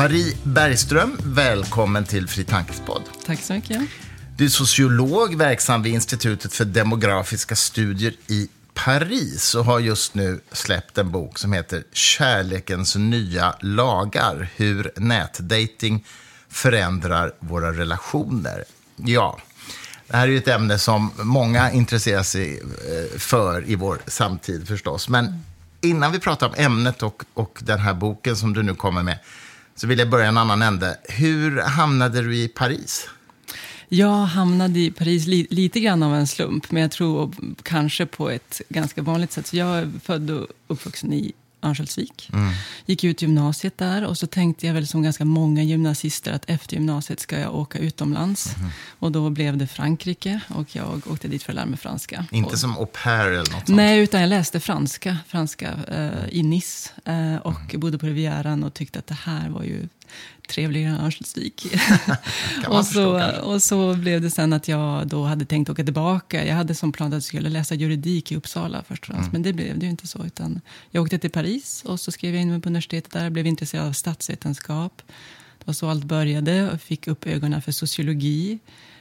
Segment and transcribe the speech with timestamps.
[0.00, 3.02] Marie Bergström, välkommen till Fri Tankespodd.
[3.26, 3.82] Tack så mycket.
[4.36, 10.40] Du är sociolog verksam vid Institutet för demografiska studier i Paris och har just nu
[10.52, 14.48] släppt en bok som heter Kärlekens nya lagar.
[14.56, 16.04] Hur nätdating
[16.48, 18.64] förändrar våra relationer.
[18.96, 19.38] Ja,
[20.06, 24.68] det här är ju ett ämne som många intresserar sig eh, för i vår samtid
[24.68, 25.08] förstås.
[25.08, 25.44] Men
[25.80, 29.18] innan vi pratar om ämnet och, och den här boken som du nu kommer med
[29.80, 30.96] så vill jag börja en annan ände.
[31.08, 33.08] Hur hamnade du i Paris?
[33.88, 38.30] Jag hamnade i Paris li lite grann av en slump, men jag tror kanske på
[38.30, 39.46] ett ganska vanligt sätt.
[39.46, 42.30] Så jag är född och uppvuxen i Örnsköldsvik.
[42.32, 42.52] Mm.
[42.86, 46.74] Gick ut gymnasiet där och så tänkte jag väl som ganska många gymnasister att efter
[46.76, 48.56] gymnasiet ska jag åka utomlands.
[48.56, 48.70] Mm.
[48.98, 52.26] Och då blev det Frankrike och jag åkte dit för att lära mig franska.
[52.30, 53.68] Inte och, som au pair eller något sånt?
[53.68, 57.80] Nej, utan jag läste franska, franska eh, i Nice eh, och mm.
[57.80, 59.88] bodde på Rivieran och tyckte att det här var ju
[60.50, 61.66] trevligare än Örnsköldsvik.
[62.68, 66.46] och, så, och så blev det sen att jag då hade tänkt åka tillbaka.
[66.46, 69.28] Jag hade som plan att jag skulle läsa juridik i Uppsala först och mm.
[69.32, 70.24] men det blev det ju inte så.
[70.24, 73.30] Utan jag åkte till Paris och så skrev jag in mig på universitetet där.
[73.30, 75.02] Blev intresserad av statsvetenskap.
[75.58, 76.54] Det var så allt började.
[76.54, 78.58] Jag fick upp ögonen för sociologi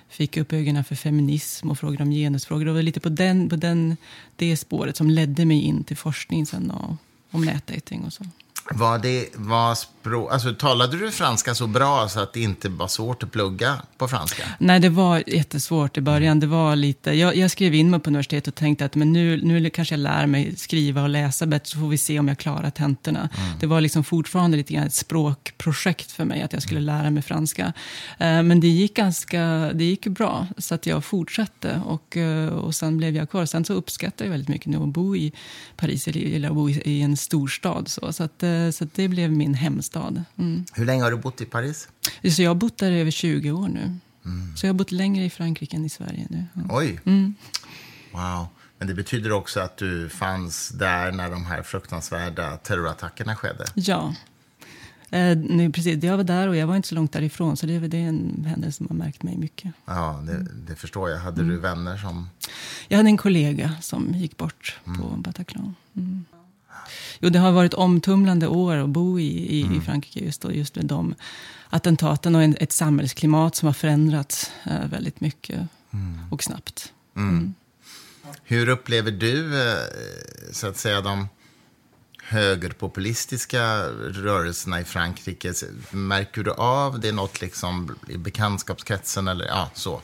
[0.10, 2.66] fick upp ögonen för feminism och frågor om genusfrågor.
[2.66, 3.98] Det var lite på, den, på den,
[4.36, 6.96] det spåret som ledde mig in till forskning sen och,
[7.32, 8.26] om nätdating och så.
[8.74, 12.88] Var det, var språk, alltså, talade du franska så bra så att det inte var
[12.88, 14.44] svårt att plugga på franska?
[14.60, 16.40] Nej, det var jättesvårt i början.
[16.40, 19.42] Det var lite, jag, jag skrev in mig på universitetet och tänkte att men nu,
[19.42, 22.38] nu kanske jag lär mig skriva och läsa bättre så får vi se om jag
[22.38, 23.20] klarar tentorna.
[23.20, 23.60] Mm.
[23.60, 27.24] Det var liksom fortfarande lite grann ett språkprojekt för mig att jag skulle lära mig
[27.24, 27.66] franska.
[27.66, 27.74] Uh,
[28.44, 29.40] men det gick ganska
[29.74, 33.46] det gick bra så att jag fortsatte och, uh, och sen blev jag kvar.
[33.46, 35.34] Sen så uppskattar jag väldigt mycket nu att bo i
[35.78, 37.88] Paris eller att bo i, en storstad.
[37.88, 40.24] Så, så att, Eh, så det blev min hemstad.
[40.38, 40.66] Mm.
[40.74, 41.88] Hur länge har du bott i Paris?
[42.36, 43.98] Så jag har bott där i över 20 år nu.
[44.26, 44.58] Mm.
[44.58, 46.46] Så jag har bott längre i Frankrike än i Sverige nu.
[46.70, 47.00] Oj!
[47.06, 47.36] Mm.
[48.12, 48.48] Wow.
[48.78, 53.66] Men det betyder också att du fanns där när de här fruktansvärda terrorattackerna skedde?
[53.76, 54.16] Ja.
[55.12, 56.04] Eh, nej, precis.
[56.04, 57.58] Jag var där och jag var inte så långt därifrån.
[57.58, 59.74] Så det, det är en händelse som har märkt mig mycket.
[59.86, 61.18] Ja, det, det förstår jag.
[61.18, 61.62] Hade du mm.
[61.62, 62.30] vänner som...
[62.88, 65.22] Jag hade en kollega som gick bort på mm.
[65.22, 65.76] Bataclan.
[65.96, 66.26] Mm.
[67.20, 69.78] Jo, det har varit omtumlande år att bo i, i, mm.
[69.78, 71.16] i Frankrike just, då, just med de
[71.70, 76.20] attentaten och en, ett samhällsklimat som har förändrats eh, väldigt mycket mm.
[76.32, 76.94] och snabbt.
[77.16, 77.30] Mm.
[77.30, 77.54] mm.
[78.44, 79.78] Hur upplever du eh,
[80.52, 81.28] så att säga de
[82.24, 85.54] högerpopulistiska rörelserna i Frankrike?
[85.92, 90.02] Märker du av det något liksom i bekantskapskretsen eller ja, så?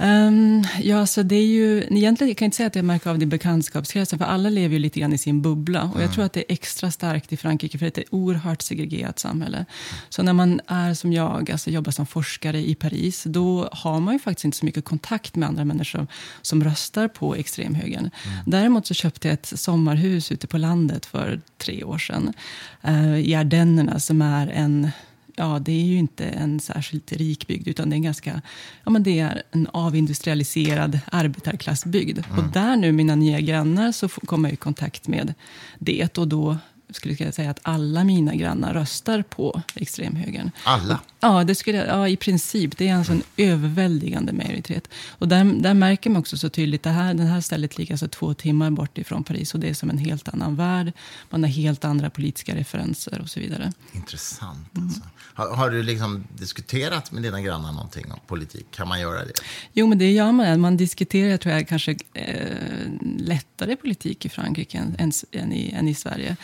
[0.00, 3.18] Um, ja, så det är ju, egentligen kan jag inte säga att jag märker av
[3.18, 5.82] det i bekantskapskretsen, för alla lever ju lite grann i sin bubbla.
[5.82, 6.14] Och jag mm.
[6.14, 9.64] tror att det är extra starkt i Frankrike, för det är ett oerhört segregerat samhälle.
[10.08, 14.14] Så när man är som jag, alltså jobbar som forskare i Paris, då har man
[14.14, 16.06] ju faktiskt inte så mycket kontakt med andra människor
[16.42, 18.10] som röstar på extremhögern.
[18.24, 18.38] Mm.
[18.46, 22.32] Däremot så köpte jag ett sommarhus ute på landet för tre år sedan,
[22.88, 24.90] uh, i Ardennerna, som är en
[25.38, 28.42] ja, det är ju inte en särskilt rik bygd, utan det är en ganska,
[28.84, 32.18] ja men det är en avindustrialiserad arbetarklassbygd.
[32.18, 32.38] Mm.
[32.38, 35.34] Och där nu, mina nya grannar, så kommer jag i kontakt med
[35.78, 36.18] det.
[36.18, 36.56] Och då
[36.90, 40.50] skulle jag säga att alla mina grannar röstar på extremhögern.
[40.64, 41.00] Alla?
[41.20, 42.78] Ja, det skulle, ja, i princip.
[42.78, 44.88] Det är alltså en överväldigande majoritet.
[45.08, 48.08] Och där, där märker man också så tydligt, det här, det här stället ligger alltså
[48.08, 50.92] två timmar bort ifrån Paris och det är som en helt annan värld.
[51.30, 53.72] Man har helt andra politiska referenser och så vidare.
[53.92, 54.68] Intressant.
[54.76, 55.00] Alltså.
[55.00, 55.10] Mm.
[55.34, 58.66] Har, har, du liksom diskuterat med dina grannar någonting om politik?
[58.70, 59.32] Kan man göra det?
[59.72, 60.60] Jo, men det gör man.
[60.60, 62.26] Man diskuterar, tror jag, kanske eh,
[63.18, 66.36] lättare politik i Frankrike än, än, än, i, än i Sverige.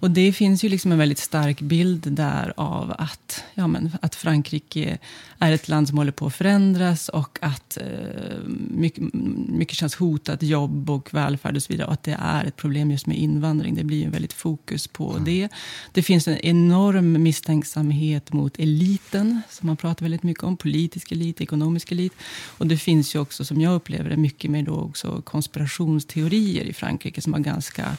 [0.00, 4.14] Och det finns ju liksom en väldigt stark bild där av att, ja, men, att
[4.14, 4.98] Frankrike
[5.38, 8.38] är ett land som håller på att förändras och att eh,
[8.70, 9.04] mycket,
[9.48, 11.86] mycket känns hotat, jobb och välfärd och så vidare.
[11.86, 13.74] Och att det är ett problem just med invandring.
[13.74, 15.24] Det blir ju väldigt fokus på mm.
[15.24, 15.48] det.
[15.92, 20.56] Det finns en enorm misstänksamhet mot eliten, som man pratar väldigt mycket om.
[20.56, 22.12] Politisk elit, ekonomisk elit.
[22.46, 26.72] Och det finns ju också, som jag upplever det, mycket mer då också konspirationsteorier i
[26.72, 27.96] Frankrike som har ganska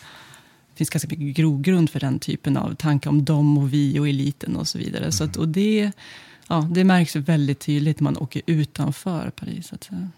[0.77, 4.09] det finns ganska mycket grogrund för den typen av tankar om dem och vi och
[4.09, 5.03] eliten och så vidare.
[5.03, 5.11] Mm.
[5.11, 5.91] Så att, och det,
[6.47, 9.73] ja, det märks väldigt tydligt när man åker utanför Paris.
[9.73, 10.09] Att säga.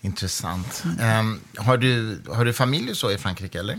[0.00, 0.84] Intressant.
[0.84, 1.20] Mm.
[1.20, 3.58] Um, har, du, har du familj så i Frankrike?
[3.58, 3.78] eller?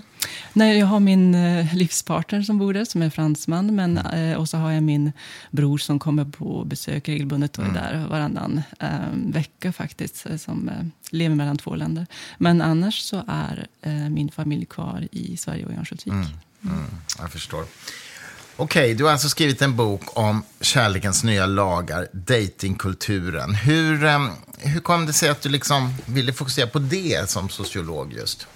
[0.53, 3.75] Nej, jag har min uh, livspartner som bor där, som är fransman.
[3.75, 5.11] Men, uh, och så har jag min
[5.51, 7.81] bror som kommer på besök regelbundet och är mm.
[7.81, 10.25] där varannan uh, vecka faktiskt.
[10.25, 10.71] Eh, som
[11.11, 12.07] lever mellan två länder.
[12.37, 13.67] Men annars så är
[14.09, 16.13] min familj kvar i Sverige och i Örnsköldsvik.
[16.13, 16.27] Mm.
[16.63, 16.85] Mm.
[17.19, 17.65] Jag förstår.
[18.61, 23.55] Okej, du har alltså skrivit en bok om kärlekens nya lagar, datingkulturen.
[23.55, 28.13] Hur, ehm, hur kom det sig att du liksom ville fokusera på det som sociolog
[28.13, 28.47] just?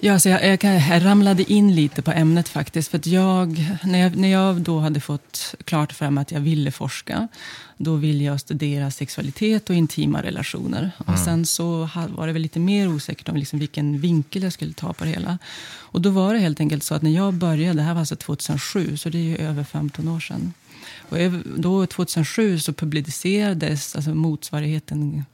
[0.00, 2.90] Ja, alltså jag, jag, jag, ramlade in lite på ämnet faktiskt.
[2.90, 6.40] För att jag, när, jag, när jag då hade fått klart för mig att jag
[6.40, 7.28] ville forska,
[7.76, 10.78] då ville jag studera sexualitet och intima relationer.
[10.78, 11.14] Mm.
[11.14, 14.72] Och sen så var det väl lite mer osäkert om liksom vilken vinkel jag skulle
[14.72, 15.38] ta på det hela.
[15.68, 18.16] Och då var det helt enkelt så att när jag började, det här var alltså
[18.16, 20.52] 2007, så det är ju över 15 år sedan.
[21.08, 21.18] Och
[21.56, 25.24] då 2007 så publicerades alltså motsvarigheten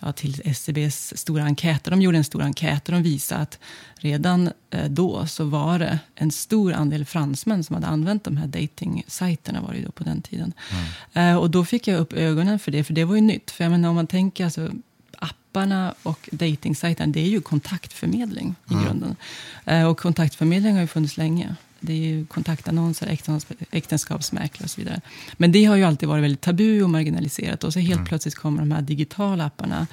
[0.00, 1.90] ja, till SCBs stora enkäter.
[1.90, 3.58] De gjorde en stor enkät och de visade att
[3.96, 8.46] redan eh, då så var det en stor andel fransmän som hade använt de här
[8.46, 10.52] dating-sajterna var det då på den tiden.
[11.12, 11.34] Mm.
[11.34, 13.50] Eh, och då fick jag upp ögonen för det, för det var ju nytt.
[13.50, 14.70] För jag menar, om man tänker alltså,
[15.18, 18.84] apparna och datingsajterna, det är ju kontaktförmedling i mm.
[18.84, 19.16] grunden.
[19.64, 21.56] Eh, och kontaktförmedling har ju funnits länge.
[21.80, 23.18] Det är ju kontaktannonser,
[23.70, 25.00] äktenskapsmäklare och så vidare.
[25.36, 27.64] Men det har ju alltid varit väldigt tabu och marginaliserat.
[27.64, 28.06] Och så helt mm.
[28.06, 29.86] plötsligt kommer de här digitala apparna.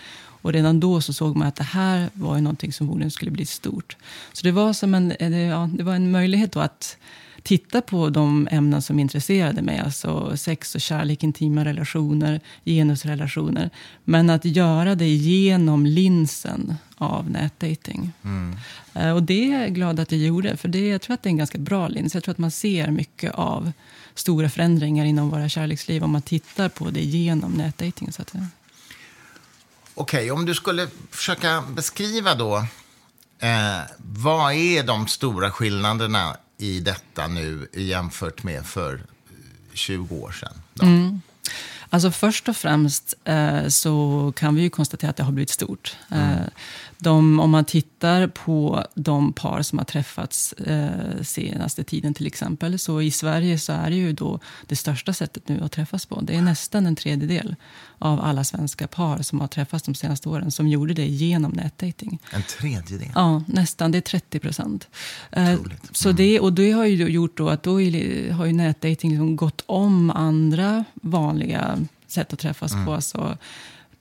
[0.44, 3.31] Och redan då så såg man att det här var ju någonting som förmodligen skulle
[3.31, 3.97] bli stort.
[4.33, 5.13] Så det var som en,
[5.50, 6.97] ja, det var en möjlighet då att
[7.44, 9.80] titta på de ämnen som intresserade mig.
[9.80, 13.69] Alltså sex och kärlek, intima relationer, genusrelationer.
[14.04, 18.12] Men att göra det genom linsen av nätdating.
[18.24, 18.57] Mm.
[18.98, 21.28] Uh, och det är jag glad att jag gjorde, för det, jag tror att det
[21.28, 22.13] är en ganska bra lins.
[22.13, 23.72] Jag tror att man ser mycket av
[24.16, 28.12] stora förändringar inom våra kärleksliv om man tittar på det genom nätdating.
[28.12, 28.36] Så att,
[29.95, 32.57] Okej, okay, om du skulle försöka beskriva då
[33.40, 39.06] eh, vad är de stora skillnaderna i detta nu jämfört med för
[39.74, 40.54] 20 år sedan?
[40.82, 41.22] Mm.
[41.90, 45.98] Alltså först och främst eh, så kan vi ju konstatera att det har blivit stort.
[46.10, 46.30] Mm.
[46.30, 46.46] Eh,
[47.04, 52.80] de, om man tittar på de par som har träffats eh, senaste tiden till exempel.
[52.80, 56.22] Så i Sverige så är det ju då det största sättet nu att träffas på.
[56.22, 57.56] Det är nästan en tredjedel
[58.00, 62.20] av alla svenska par som har träffats de senaste åren som gjorde det genom nätdating.
[62.32, 63.12] En tredjedel?
[63.16, 63.92] Ja, nästan.
[63.92, 64.88] Det är 30 procent.
[65.32, 65.56] Eh,
[65.92, 66.16] så mm.
[66.16, 67.74] det, och det har ju gjort då att då
[68.36, 72.86] har ju nätdating liksom gått om andra vanliga sätt att träffas mm.
[72.86, 72.94] på.
[72.94, 73.38] Alltså,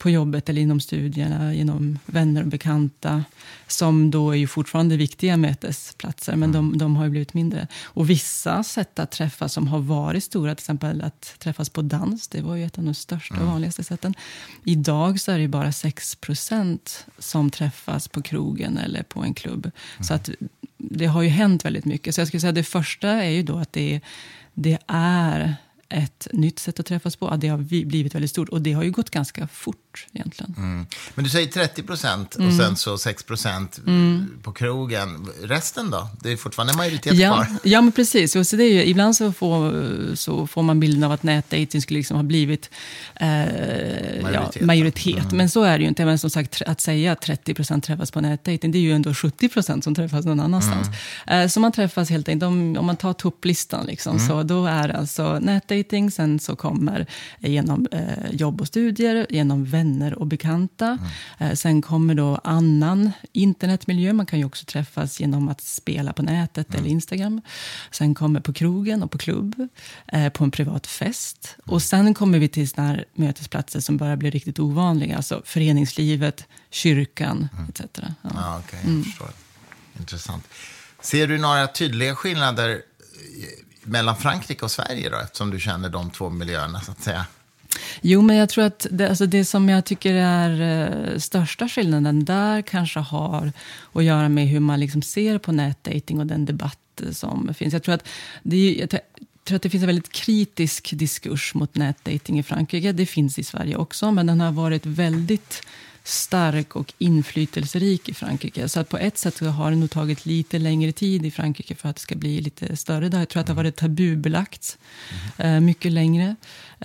[0.02, 3.24] på jobbet eller inom studierna, genom vänner och bekanta
[3.66, 6.52] som då är ju fortfarande viktiga mötesplatser, men mm.
[6.52, 7.68] de, de, har ju blivit mindre.
[7.84, 12.28] Och vissa sätt att träffas som har varit stora, till exempel att träffas på dans,
[12.28, 13.52] det var ju ett av de största och mm.
[13.52, 14.14] vanligaste sätten.
[14.64, 16.78] Idag så är det bara 6%
[17.18, 19.64] som träffas på krogen eller på en klubb.
[19.66, 20.04] Mm.
[20.04, 20.30] Så att
[20.78, 22.14] det har ju hänt väldigt mycket.
[22.14, 24.00] Så jag skulle säga det första är ju då att det,
[24.54, 25.56] det är
[25.92, 27.36] ett nytt sätt att träffas på.
[27.36, 29.81] Det har blivit väldigt stort och det har ju gått ganska fort
[30.12, 30.54] egentligen.
[30.56, 30.86] Mm.
[31.14, 32.58] Men du säger 30 procent och mm.
[32.58, 34.30] sen så 6 procent mm.
[34.42, 35.28] på krogen.
[35.42, 36.08] Resten då?
[36.22, 37.46] Det är fortfarande majoritet ja, kvar.
[37.62, 38.48] Ja, men precis.
[38.48, 41.98] så det är ju, ibland så får, så får man bilden av att nätdating skulle
[41.98, 42.70] liksom ha blivit
[43.14, 44.56] eh, majoritet.
[44.60, 45.24] Ja, majoritet.
[45.24, 45.36] Mm.
[45.36, 46.04] Men så är det ju inte.
[46.04, 49.14] Men som sagt, att säga att 30 procent träffas på nätdating, det är ju ändå
[49.14, 50.88] 70 procent som träffas någon annanstans.
[51.26, 51.42] Mm.
[51.42, 54.28] Eh, så man träffas helt enkelt, om, om man tar topplistan, liksom, mm.
[54.28, 56.10] så då är alltså nätdating dating.
[56.10, 57.06] Sen så kommer
[57.38, 59.81] genom eh, jobb och studier, genom vänner
[60.18, 60.86] och bekanta.
[60.86, 61.50] Mm.
[61.50, 64.12] Eh, sen kommer då annan internetmiljö.
[64.12, 66.80] Man kan ju också träffas genom att spela på nätet mm.
[66.80, 67.40] eller Instagram.
[67.90, 69.68] Sen kommer på krogen och på klubb,
[70.06, 71.56] eh, på en privat fest.
[71.58, 71.74] Mm.
[71.74, 75.16] Och sen kommer vi till såna här mötesplatser som börjar bli riktigt ovanliga.
[75.16, 77.68] Alltså föreningslivet, kyrkan mm.
[77.68, 77.80] etc.
[78.22, 78.30] Ja.
[78.34, 79.04] Ah, okay, jag mm.
[79.04, 79.30] förstår.
[79.98, 80.44] Intressant.
[81.00, 82.82] Ser du några tydliga skillnader
[83.84, 87.26] mellan Frankrike och Sverige då, eftersom du känner de två miljöerna så att säga?
[88.00, 90.60] Jo, men jag tror att det, alltså det som jag tycker är
[91.12, 93.52] uh, största skillnaden där kanske har
[93.92, 97.72] att göra med hur man liksom ser på nätdating och den debatt som finns.
[97.72, 98.08] Jag tror att
[98.42, 98.90] det, jag
[99.44, 102.92] tror att det finns en väldigt kritisk diskurs mot nätdating i Frankrike.
[102.92, 105.62] Det finns i Sverige också, men den har varit väldigt
[106.04, 108.68] stark och inflytelserik i Frankrike.
[108.68, 111.88] Så att på ett sätt har det nog tagit lite längre tid i Frankrike för
[111.88, 113.18] att det ska bli lite större.
[113.18, 114.78] Jag tror att det har varit tabubelagt
[115.36, 115.54] mm.
[115.54, 116.36] eh, mycket längre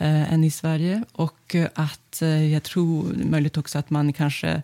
[0.01, 1.03] eh, än i Sverige.
[1.11, 4.61] Och eh, att eh, jag tror möjligt också att man kanske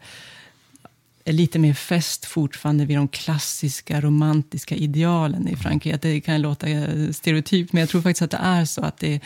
[1.26, 6.00] är lite mer fäst fortfarande vid de klassiska romantiska idealen i Frankrike.
[6.02, 8.82] Det kan låta eh, stereotypt, men jag tror faktiskt att det är så.
[8.82, 9.20] Att det,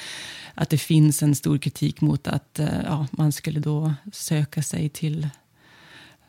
[0.56, 4.90] att det finns en stor kritik mot att eh, ja, man skulle då söka sig
[4.90, 5.30] till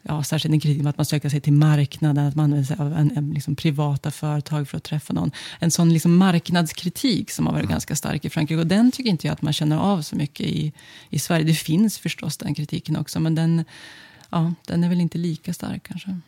[0.03, 2.93] ja, särskilt kritik mot att man söker sig till marknaden, att man använder sig av
[2.93, 5.31] en, en, liksom privata företag för att träffa någon.
[5.59, 7.73] En sån liksom marknadskritik som har varit mm.
[7.73, 8.61] ganska stark i Frankrike.
[8.61, 10.73] Och den tycker inte jag att man känner av så mycket i,
[11.11, 11.45] i Sverige.
[11.45, 13.65] Det finns förstås den kritiken också, men den,
[14.31, 16.21] ja, den är väl inte lika stark kanske.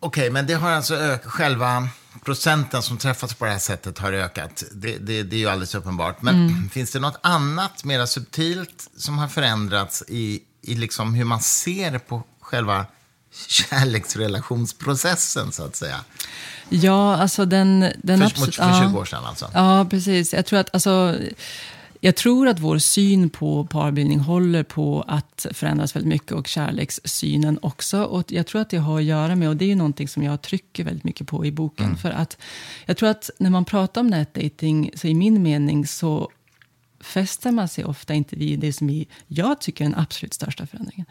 [0.00, 1.88] okay, men det har alltså ökat, själva
[2.24, 4.64] procenten som träffas på det här sättet har ökat.
[4.72, 6.22] Det, det, det är ju alldeles uppenbart.
[6.22, 6.68] Men mm.
[6.72, 11.98] finns det något annat, mer subtilt, som har förändrats i, i liksom hur man ser
[11.98, 12.86] på själva
[13.48, 16.00] kärleksrelationsprocessen, så att säga?
[16.68, 17.92] Ja, alltså den...
[18.02, 19.50] den för, absolut, för 20 år sedan alltså?
[19.54, 20.32] Ja, precis.
[20.32, 21.18] Jag tror att, alltså,
[22.00, 27.58] jag tror att vår syn på parbildning håller på att förändras väldigt mycket och kärlekssynen
[27.62, 28.02] också.
[28.02, 30.22] Och jag tror att det har att göra med, och det är ju någonting som
[30.22, 31.86] jag trycker väldigt mycket på i boken.
[31.86, 31.98] Mm.
[31.98, 32.36] För att
[32.86, 36.30] jag tror att när man pratar om nätdating, så i min mening så
[37.04, 41.06] fäster man sig ofta inte vid det som jag tycker är den absolut största förändringen.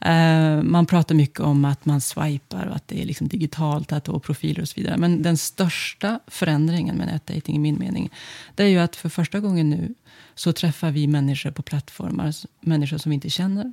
[0.00, 4.08] Eh, man pratar mycket om att man swipar och att det är liksom digitalt att
[4.08, 4.96] och profiler och så vidare.
[4.96, 8.10] Men den största förändringen med nätdating i min mening,
[8.54, 9.94] det är ju att för första gången nu
[10.34, 13.72] så träffar vi människor på plattformar, människor som vi inte känner.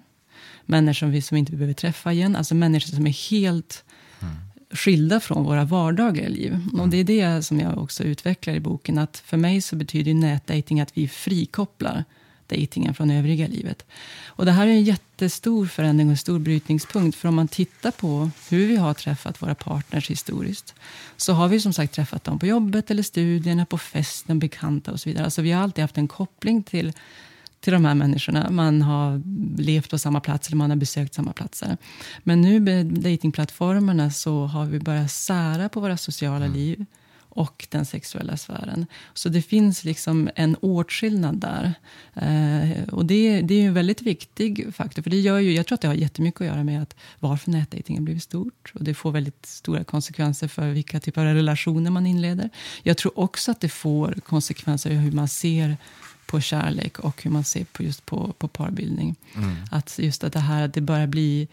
[0.66, 3.85] Människor som vi som inte behöver träffa igen, alltså människor som är helt
[4.72, 6.60] skilda från våra vardagliga liv.
[6.80, 10.14] Och det är det som jag också utvecklar i boken, att för mig så betyder
[10.14, 12.04] nätdating att vi frikopplar
[12.48, 13.86] dejtingen från övriga livet.
[14.26, 17.18] Och det här är en jättestor förändring och en stor brytningspunkt.
[17.18, 20.76] För om man tittar på hur vi har träffat våra partners historiskt,
[21.18, 25.00] så har vi som sagt träffat dem på jobbet eller studierna, på festen, bekanta och
[25.00, 25.26] så vidare.
[25.26, 26.94] Alltså vi har alltid haft en koppling till
[27.66, 28.50] till de här människorna.
[28.50, 29.22] Man har
[29.62, 31.78] levt på samma plats eller man har besökt samma platser.
[32.24, 36.58] Men nu med datingplattformarna så har vi börjat sära på våra sociala mm.
[36.58, 36.86] liv
[37.36, 38.86] och den sexuella sfären.
[39.14, 41.74] Så det finns liksom en åtskillnad där.
[42.14, 45.02] Eh, och det, det är en väldigt viktig faktor.
[45.02, 47.52] För det gör ju, jag tror att det har jättemycket att göra med att varför
[47.52, 48.72] nätdejting har blivit stort.
[48.74, 52.50] Och det får väldigt stora konsekvenser för vilka typer av relationer man inleder.
[52.84, 55.78] Jag tror också att det får konsekvenser i hur man ser
[56.26, 59.16] på kärlek och hur man ser på just på, på parbildning.
[59.36, 59.56] Mm.
[59.72, 61.48] Att just att det här att det börjar bli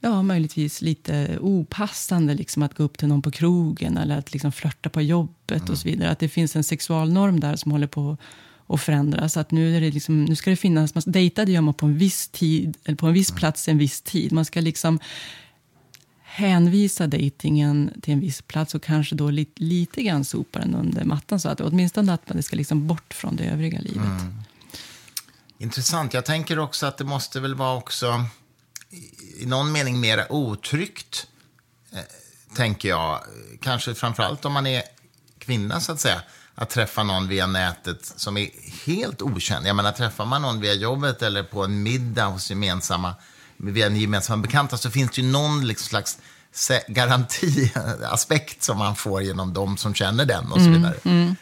[0.00, 4.52] ja, möjligtvis lite opassande liksom, att gå upp till någon på krogen eller att liksom,
[4.52, 5.70] flörta på jobbet mm.
[5.70, 6.10] och så vidare.
[6.10, 8.16] Att det finns en sexualnorm där som håller på
[8.66, 9.36] att förändras.
[9.36, 11.98] Att nu, är det liksom, nu ska det finnas, man dejtade gör man på en
[11.98, 13.38] viss tid, eller på en viss mm.
[13.38, 14.32] plats en viss tid.
[14.32, 14.98] Man ska liksom
[16.30, 21.04] hänvisa dejtingen till en viss plats och kanske då lite, lite grann sopa den under
[21.04, 21.40] mattan.
[21.40, 24.04] Så att åtminstone att det ska liksom bort från det övriga livet.
[24.04, 24.42] Mm.
[25.58, 26.14] Intressant.
[26.14, 28.24] Jag tänker också att det måste väl vara också
[29.38, 31.26] i någon mening mer otryggt,
[31.92, 31.98] eh,
[32.56, 33.20] tänker jag.
[33.62, 34.82] Kanske framförallt om man är
[35.38, 36.22] kvinna, så att säga.
[36.54, 38.50] Att träffa någon via nätet som är
[38.86, 39.66] helt okänd.
[39.66, 43.14] Jag menar, träffar man någon via jobbet eller på en middag hos gemensamma,
[43.62, 46.18] via en gemensamma bekanta så finns det ju någon liksom slags
[46.88, 50.94] garantiaspekt som man får genom de som känner den och så mm, vidare.
[51.04, 51.36] Mm, mm.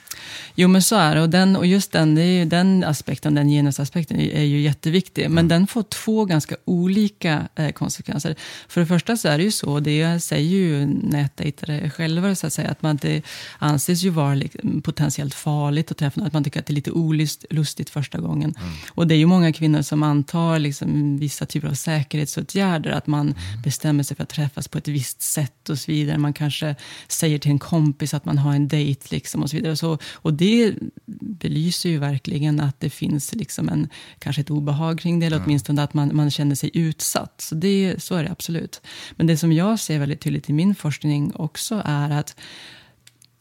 [0.55, 1.23] Jo, men så är det.
[1.23, 2.15] Och, den, och just den,
[2.49, 5.23] den aspekten, den genusaspekten, är, ju jätteviktig.
[5.23, 5.49] Men mm.
[5.49, 8.37] den får två ganska olika eh, konsekvenser.
[8.69, 12.53] För det första så är det ju så, det säger ju nätdejtare själva, så att,
[12.53, 13.23] säga, att man det
[13.59, 14.43] anses ju vara
[14.83, 18.55] potentiellt farligt att träffa någon, att man tycker att det är lite olustigt första gången.
[18.61, 18.73] Mm.
[18.89, 23.21] Och det är ju många kvinnor som antar liksom, vissa typer av säkerhetsåtgärder, att man
[23.21, 23.63] mm.
[23.65, 26.19] bestämmer sig för att träffas på ett visst sätt och så vidare.
[26.19, 26.77] Man kanske
[27.09, 29.77] säger till en kompis att man har en dejt liksom, och så vidare.
[29.77, 30.75] Så, och det
[31.21, 33.88] belyser ju verkligen att det finns liksom en,
[34.19, 37.41] kanske ett obehag kring det, eller åtminstone att man, man känner sig utsatt.
[37.41, 38.81] Så, det, så är det absolut.
[39.17, 42.37] Men det som jag ser väldigt tydligt i min forskning också är att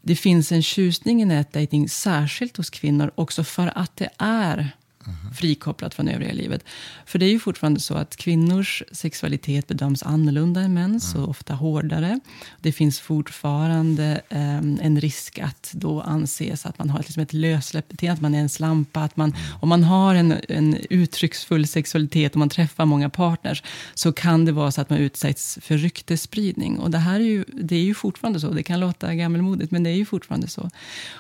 [0.01, 4.71] det finns en tjusning i nätdating, särskilt hos kvinnor, också för att det är
[5.07, 5.33] Mm.
[5.33, 6.63] Frikopplat från övriga livet.
[7.05, 11.23] För det är ju fortfarande så att kvinnors sexualitet bedöms annorlunda än mäns, mm.
[11.23, 12.19] och ofta hårdare.
[12.61, 17.89] Det finns fortfarande um, en risk att då anses att man har liksom ett lössläppt
[17.89, 19.03] beteende, att man är en slampa.
[19.03, 19.41] Att man, mm.
[19.61, 24.51] Om man har en, en uttrycksfull sexualitet och man träffar många partners, så kan det
[24.51, 26.79] vara så att man utsätts för ryktesspridning.
[26.79, 28.49] Och det här är ju, det är ju fortfarande så.
[28.49, 30.69] Det kan låta gammelmodigt, men det är ju fortfarande så.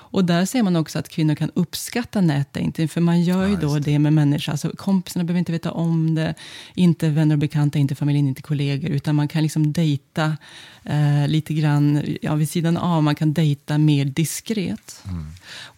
[0.09, 3.76] Och där ser man också att kvinnor kan uppskatta nätdating, för man gör ju då
[3.79, 4.51] det med människor.
[4.51, 6.33] Alltså, kompisarna behöver inte veta om det,
[6.75, 10.37] inte vänner och bekanta, inte familjen, inte kollegor, utan man kan liksom dejta
[10.83, 13.03] eh, lite grann ja, vid sidan av.
[13.03, 15.03] Man kan dejta mer diskret.
[15.05, 15.25] Mm.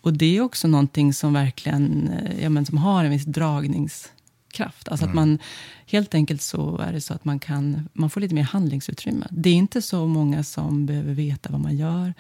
[0.01, 4.09] Och det är också någonting som verkligen eh, ja, men som har en viss dragnings
[4.51, 4.87] kraft.
[4.87, 5.11] Alltså mm.
[5.11, 5.39] att man,
[5.85, 9.27] helt enkelt så är det så att man, kan, man får lite mer handlingsutrymme.
[9.31, 12.13] Det är inte så många som behöver veta vad man gör.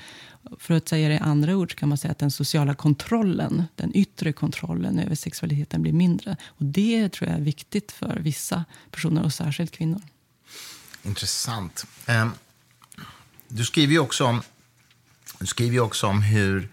[0.59, 3.63] För att säga det i andra ord så kan man säga att den sociala kontrollen,
[3.75, 6.37] den yttre kontrollen över sexualiteten blir mindre.
[6.45, 10.01] Och det tror jag är viktigt för vissa personer och särskilt kvinnor.
[11.03, 11.85] Intressant.
[12.07, 12.31] Um,
[13.47, 14.41] du skriver ju också om,
[15.39, 16.69] du skriver också om hur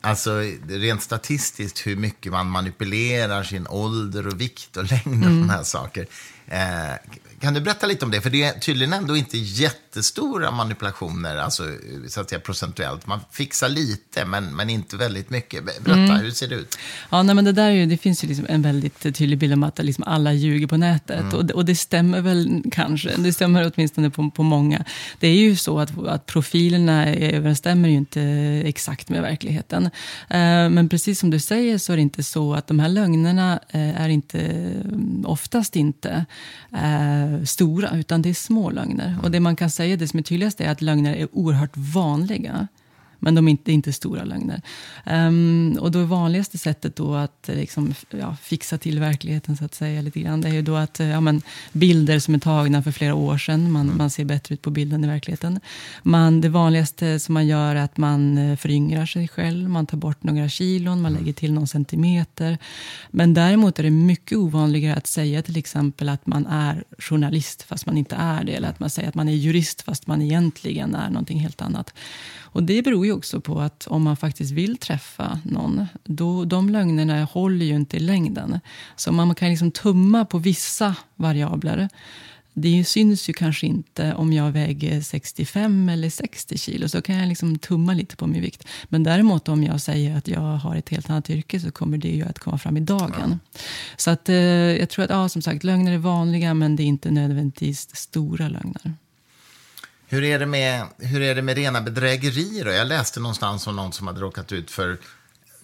[0.00, 5.34] Alltså rent statistiskt hur mycket man manipulerar sin ålder och vikt och längd och mm.
[5.34, 6.06] sådana här saker.
[6.46, 6.94] Eh,
[7.40, 8.20] kan du berätta lite om det?
[8.20, 11.62] För det är tydligen ändå inte jättestora manipulationer, alltså
[12.08, 13.06] så att säga procentuellt.
[13.06, 15.64] Man fixar lite, men, men inte väldigt mycket.
[15.64, 16.16] Berätta, mm.
[16.16, 16.78] hur ser det ut?
[17.10, 19.52] Ja, nej, men det, där är ju, det finns ju liksom en väldigt tydlig bild
[19.52, 21.20] om att liksom alla ljuger på nätet.
[21.20, 21.34] Mm.
[21.34, 23.16] Och, det, och det stämmer väl kanske.
[23.16, 24.84] Det stämmer åtminstone på, på många.
[25.18, 28.22] Det är ju så att, att profilerna överensstämmer ju inte
[28.64, 29.84] exakt med verkligheten.
[30.28, 33.60] Eh, men precis som du säger så är det inte så att de här lögnerna
[33.68, 34.72] eh, är inte,
[35.24, 36.26] oftast inte
[36.72, 39.16] eh, stora, utan det är små lögner.
[39.22, 42.68] Och det man kan säga, det som är tydligast är att lögner är oerhört vanliga.
[43.18, 44.62] Men de är inte, inte stora lögner.
[45.06, 50.02] Um, och det vanligaste sättet då att liksom, ja, fixa till verkligheten så att säga
[50.02, 53.14] lite grann, det är ju då att ja, men, bilder som är tagna för flera
[53.14, 55.60] år sedan, man, man ser bättre ut på bilden i verkligheten.
[56.02, 59.98] Man, det vanligaste som man gör är att man eh, föryngrar sig själv, man tar
[59.98, 62.58] bort några kilon, man lägger till någon centimeter.
[63.10, 67.86] Men däremot är det mycket ovanligare att säga till exempel att man är journalist fast
[67.86, 70.94] man inte är det, eller att man säger att man är jurist fast man egentligen
[70.94, 71.94] är någonting helt annat.
[72.50, 76.70] Och det beror ju också på att om man faktiskt vill träffa någon, då, de
[76.70, 78.60] lögnerna håller ju inte i längden.
[78.96, 81.88] Så man kan liksom tumma på vissa variabler.
[82.60, 86.88] Det syns ju kanske inte om jag väger 65 eller 60 kilo.
[86.88, 88.68] Så kan jag liksom tumma lite på min vikt.
[88.84, 92.08] Men däremot om jag säger att jag har ett helt annat yrke så kommer det
[92.08, 93.38] ju att komma fram i dagen.
[93.52, 93.60] Ja.
[93.96, 94.36] Så att, eh,
[94.80, 98.48] jag tror att ja, som sagt, lögner är vanliga men det är inte nödvändigtvis stora
[98.48, 98.94] lögner.
[100.10, 102.64] Hur är, det med, hur är det med rena bedrägerier?
[102.64, 102.70] Då?
[102.70, 104.98] Jag läste någonstans om någon som hade råkat ut för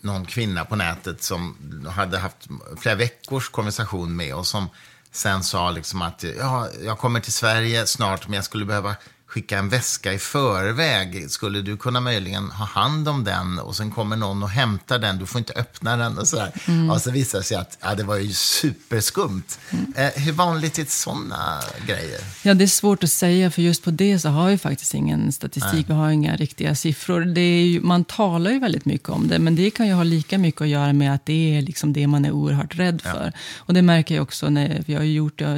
[0.01, 1.57] någon kvinna på nätet som
[1.89, 2.49] hade haft
[2.79, 4.69] flera veckors konversation med och som
[5.13, 8.97] sen sa liksom att ja, jag kommer till Sverige snart men jag skulle behöva
[9.35, 11.31] skicka en väska i förväg.
[11.31, 15.19] Skulle du kunna möjligen ha hand om den och sen kommer någon och hämtar den,
[15.19, 16.53] du får inte öppna den och sådär.
[16.69, 16.91] Mm.
[16.91, 19.59] Och så visar det sig att ja, det var ju superskumt.
[19.71, 19.93] Mm.
[19.97, 22.21] Eh, hur vanligt är sådana grejer?
[22.43, 25.33] Ja, det är svårt att säga, för just på det så har vi faktiskt ingen
[25.33, 25.85] statistik, Nej.
[25.89, 27.21] vi har inga riktiga siffror.
[27.21, 30.39] Det ju, man talar ju väldigt mycket om det, men det kan ju ha lika
[30.39, 33.33] mycket att göra med att det är liksom det man är oerhört rädd för.
[33.35, 33.41] Ja.
[33.57, 35.49] Och det märker jag också när vi har gjort, jag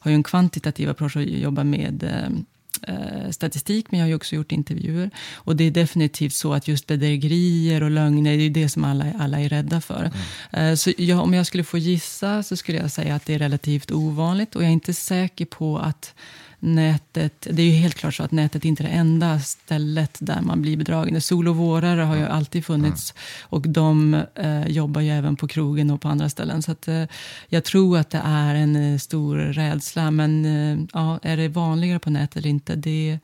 [0.00, 2.38] har ju en kvantitativ approach och jobbar med eh,
[2.82, 5.10] eh, statistik, men jag har också gjort intervjuer.
[5.34, 9.04] Och det är definitivt så att just bedrägerier och lögner, det är det som alla,
[9.18, 10.10] alla är rädda för.
[10.52, 10.70] Mm.
[10.70, 13.38] Eh, så jag, om jag skulle få gissa så skulle jag säga att det är
[13.38, 16.14] relativt ovanligt och jag är inte säker på att
[16.60, 20.40] nätet, det är ju helt klart så att nätet inte är det enda stället där
[20.40, 21.20] man blir bedragen.
[21.20, 25.90] Sol och vårare har ju alltid funnits och de eh, jobbar ju även på krogen
[25.90, 26.62] och på andra ställen.
[26.62, 27.04] Så att, eh,
[27.48, 30.10] jag tror att det är en eh, stor rädsla.
[30.10, 33.18] Men eh, ja, är det vanligare på nätet eller inte, det,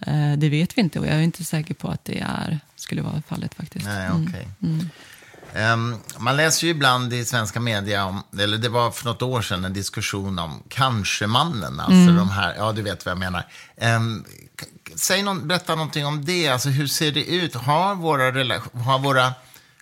[0.00, 1.00] eh, det vet vi inte.
[1.00, 3.86] Och jag är inte säker på att det är, skulle vara fallet faktiskt.
[3.86, 4.44] Nej, okay.
[4.62, 4.74] Mm.
[4.74, 4.90] Mm.
[5.56, 9.42] Um, man läser ju ibland i svenska media, om, eller det var för något år
[9.42, 11.80] sedan, en diskussion om kanske-mannen.
[11.80, 12.16] Alltså mm.
[12.16, 13.46] de här, ja du vet vad jag menar.
[13.96, 14.24] Um,
[14.94, 16.48] säg någon, berätta någonting om det.
[16.48, 17.54] Alltså, hur ser det ut?
[17.54, 18.24] Har våra,
[18.82, 19.32] har våra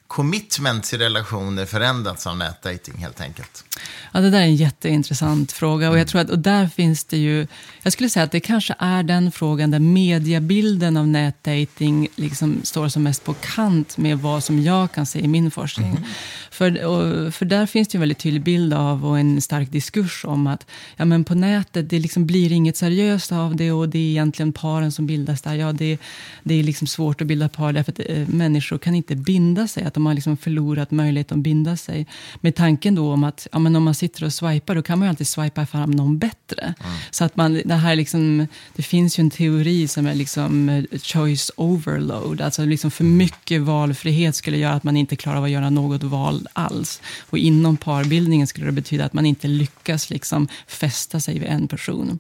[0.09, 3.65] commitments i relationer förändrats av nätdating helt enkelt?
[4.13, 5.91] Ja, det där är en jätteintressant fråga.
[5.91, 7.47] Och, jag tror att, och där finns det ju...
[7.83, 12.89] Jag skulle säga att det kanske är den frågan där mediebilden av nätdating liksom står
[12.89, 15.91] som mest på kant med vad som jag kan se i min forskning.
[15.91, 16.03] Mm.
[16.51, 20.25] För, och, för där finns det en väldigt tydlig bild av och en stark diskurs
[20.25, 20.67] om att
[20.97, 24.53] ja, men på nätet det liksom blir inget seriöst av det och det är egentligen
[24.53, 25.55] paren som bildas där.
[25.55, 25.99] Ja, det,
[26.43, 29.85] det är liksom svårt att bilda par därför att äh, människor kan inte binda sig.
[29.97, 32.07] Att de har liksom förlorat möjligheten att binda sig.
[32.41, 35.07] Med tanken då om att ja, men om man sitter och swipar, då kan man
[35.07, 36.75] ju alltid swipa fram någon bättre.
[36.81, 36.93] Mm.
[37.11, 40.85] Så att man, det, här liksom, det finns ju en teori som är liksom eh,
[41.03, 42.41] choice overload.
[42.41, 46.03] Alltså liksom för mycket valfrihet skulle göra att man inte klarar av att göra något
[46.03, 47.01] val alls.
[47.31, 51.69] Och inom parbildningen skulle det betyda att man inte lyckas liksom fästa sig vid en
[51.69, 52.19] person.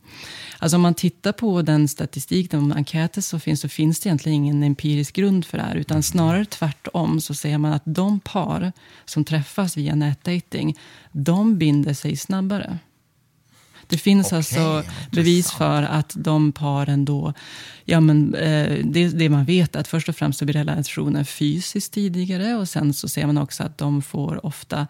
[0.58, 4.36] Alltså om man tittar på den statistik, de enkäter som finns, så finns det egentligen
[4.36, 5.76] ingen empirisk grund för det här.
[5.76, 8.72] Utan snarare tvärtom så ser man att de par
[9.04, 10.78] som träffas via nätdating,
[11.12, 12.78] de binder sig snabbare.
[13.88, 17.32] Det finns okay, alltså bevis för att de paren då,
[17.84, 21.24] ja men eh, det, det man vet är att först och främst så blir relationen
[21.24, 24.86] fysiskt tidigare och sen så ser man också att de får ofta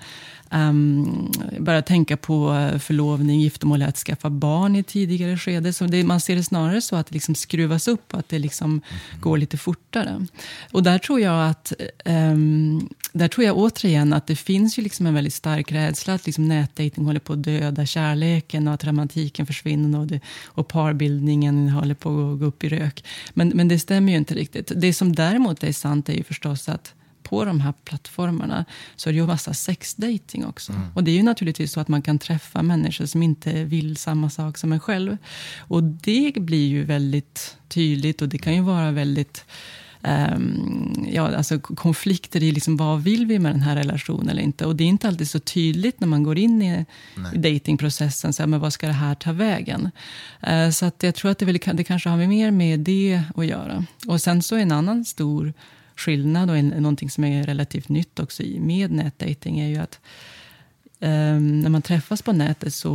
[0.51, 5.73] um, börja tänka på förlovning, giftermål, att skaffa barn i tidigare skede.
[5.73, 8.39] Så det, man ser det snarare så att det liksom skruvas upp och att det
[8.39, 9.21] liksom mm.
[9.21, 10.27] går lite fortare.
[10.73, 11.73] Och där tror jag att
[12.05, 16.27] um, där tror jag återigen att det finns ju liksom en väldigt stark rädsla att
[16.27, 21.69] liksom nätdating håller på att döda kärleken och att romantiken försvinner och, det, och parbildningen
[21.69, 23.05] håller på att gå upp i rök.
[23.35, 24.73] Men, men det stämmer ju inte riktigt.
[24.77, 26.95] Det som däremot är sant är ju förstås att
[27.29, 28.65] på de här plattformarna
[28.97, 30.73] så är det ju massa sexdating också.
[30.73, 30.89] Mm.
[30.95, 34.31] Och det är ju naturligtvis så att man kan träffa människor som inte vill samma
[34.31, 35.17] sak som en själv.
[35.59, 39.45] Och det blir ju väldigt tydligt och det kan ju vara väldigt
[40.07, 44.67] um, ja, alltså konflikter i liksom, vad vill vi med den här relationen eller inte.
[44.67, 46.85] Och det är inte alltid så tydligt när man går in i,
[47.35, 48.33] i datingprocessen.
[48.33, 49.91] Så här, men vad ska det här ta vägen?
[50.49, 53.47] Uh, så att jag tror att det, väl, det kanske har mer med det att
[53.47, 53.85] göra.
[54.07, 55.53] Och sen så en annan stor
[55.97, 60.01] skillnad och en, någonting som är relativt nytt också med nätdating är ju att
[61.01, 62.91] Um, när man träffas på nätet så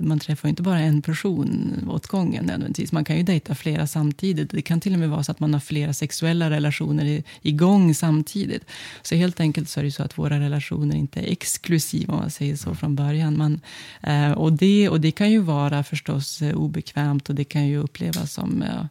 [0.00, 2.92] man träffar inte bara en person åt gången nödvändigtvis.
[2.92, 4.50] Man kan ju dejta flera samtidigt.
[4.50, 8.64] Det kan till och med vara så att man har flera sexuella relationer igång samtidigt.
[9.02, 12.30] Så helt enkelt så är det så att våra relationer inte är exklusiva om man
[12.30, 13.38] säger så från början.
[13.38, 13.60] Man,
[14.08, 17.76] uh, och, det, och det kan ju vara förstås uh, obekvämt och det kan ju
[17.76, 18.84] upplevas som uh,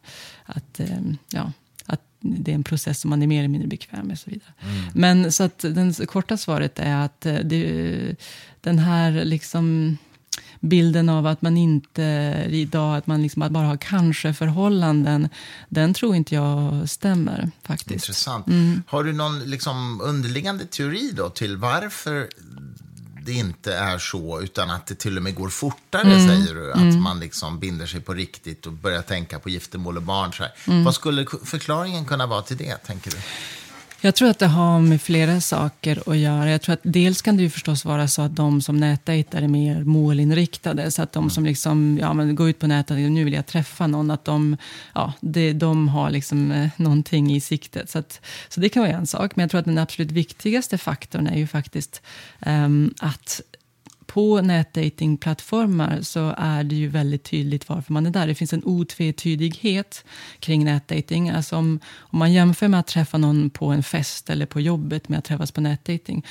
[0.44, 1.52] att um, ja,
[2.38, 4.12] det är en process som man är mer eller mindre bekväm med.
[4.12, 4.52] Och så vidare.
[4.60, 4.84] Mm.
[4.94, 8.16] Men så att den korta svaret är att eh, det,
[8.60, 9.96] den här liksom
[10.60, 12.02] bilden av att man inte
[12.50, 15.28] idag, att man liksom bara har kanske-förhållanden,
[15.68, 17.90] den tror inte jag stämmer faktiskt.
[17.92, 18.46] Intressant.
[18.46, 18.82] Mm.
[18.86, 22.28] Har du någon liksom underliggande teori då till varför
[23.26, 26.28] det inte är så, utan att det till och med går fortare, mm.
[26.28, 26.72] säger du.
[26.72, 27.02] Att mm.
[27.02, 30.32] man liksom binder sig på riktigt och börjar tänka på giftermål och barn.
[30.32, 30.84] Så mm.
[30.84, 33.16] Vad skulle förklaringen kunna vara till det, tänker du?
[34.06, 36.50] Jag tror att det har med flera saker att göra.
[36.50, 39.48] Jag tror att dels kan det ju förstås vara så att de som nätdejtar är
[39.48, 40.90] mer målinriktade.
[40.90, 43.46] Så att de som liksom, ja, men går ut på nätet och nu vill jag
[43.46, 44.56] träffa någon, att de,
[44.94, 47.90] ja, det, de har liksom eh, någonting i siktet.
[47.90, 49.36] Så, att, så det kan vara en sak.
[49.36, 52.02] Men jag tror att den absolut viktigaste faktorn är ju faktiskt
[52.46, 53.40] um, att
[54.16, 58.26] på nätdatingplattformar så är det ju väldigt tydligt varför man är där.
[58.26, 60.04] Det finns en otvetydighet
[60.40, 61.30] kring nätdating.
[61.30, 65.08] Alltså om, om man jämför med att träffa någon på en fest eller på jobbet
[65.08, 66.26] med att träffas på nätdating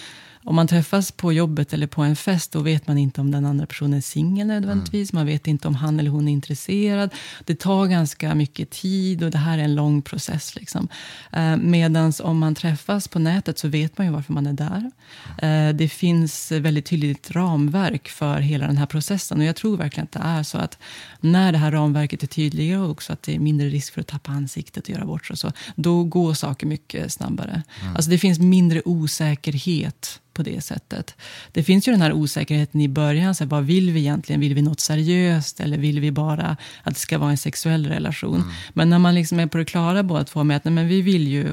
[0.46, 3.46] om man träffas på jobbet eller på en fest, då vet man inte om den
[3.46, 5.14] andra personen är singel nödvändigtvis.
[5.14, 5.20] Mm.
[5.20, 7.14] Man vet inte om han eller hon är intresserad.
[7.46, 10.56] Det tar ganska mycket tid och det här är en lång process.
[10.56, 10.88] Liksom.
[11.32, 14.92] Eh, Medan om man träffas på nätet så vet man ju varför man är där.
[15.38, 19.40] Eh, det finns väldigt tydligt ramverk för hela den här processen.
[19.40, 20.78] Och jag tror verkligen att det är så att
[21.20, 24.08] när det här ramverket är tydligare och också att det är mindre risk för att
[24.08, 27.64] tappa ansiktet och göra bort sig, så, då går saker mycket snabbare.
[27.82, 27.96] Mm.
[27.96, 31.16] Alltså det finns mindre osäkerhet på det sättet.
[31.52, 33.36] Det finns ju den här osäkerheten i början.
[33.36, 34.42] Så här, vad vill vi egentligen?
[34.42, 38.36] Vill vi något seriöst eller vill vi bara att det ska vara en sexuell relation?
[38.36, 38.54] Mm.
[38.74, 41.02] Men när man liksom är på det klara båda två med att nej, men vi
[41.02, 41.52] vill ju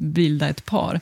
[0.00, 1.00] bilda ett par.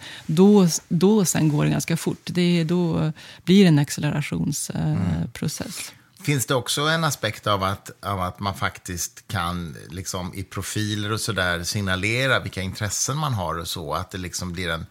[0.89, 2.23] Då, sen går det ganska fort.
[2.25, 3.13] Det, då
[3.45, 5.61] blir det en accelerationsprocess.
[5.61, 5.99] Mm.
[6.23, 11.13] Finns det också en aspekt av att, av att man faktiskt kan liksom, i profiler
[11.13, 13.95] och sådär signalera vilka intressen man har och så?
[13.95, 14.87] Att det liksom blir en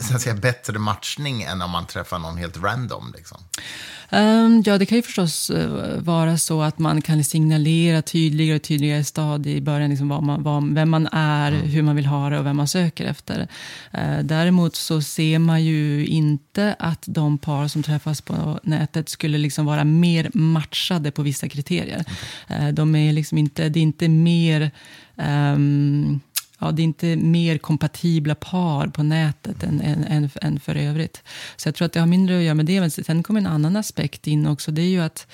[0.00, 3.12] så att säga, bättre matchning än om man träffar någon helt random?
[3.16, 3.38] Liksom?
[4.14, 8.62] Um, ja, det kan ju förstås uh, vara så att man kan signalera tydligare och
[8.62, 11.68] tydligare stadier i början, liksom vad man, vad, vem man är, mm.
[11.68, 13.48] hur man vill ha det och vem man söker efter.
[13.98, 19.38] Uh, däremot så ser man ju inte att de par som träffas på nätet skulle
[19.38, 22.04] liksom vara mer matchade på vissa kriterier.
[22.46, 22.66] Mm.
[22.66, 24.70] Uh, de är liksom inte, det är inte mer
[25.16, 26.20] um,
[26.62, 31.22] ja, det är inte mer kompatibla par på nätet än, än, än, än för övrigt.
[31.56, 32.80] Så jag tror att det har mindre att göra med det.
[32.80, 34.70] Men sen kommer en annan aspekt in också.
[34.70, 35.26] Det är ju att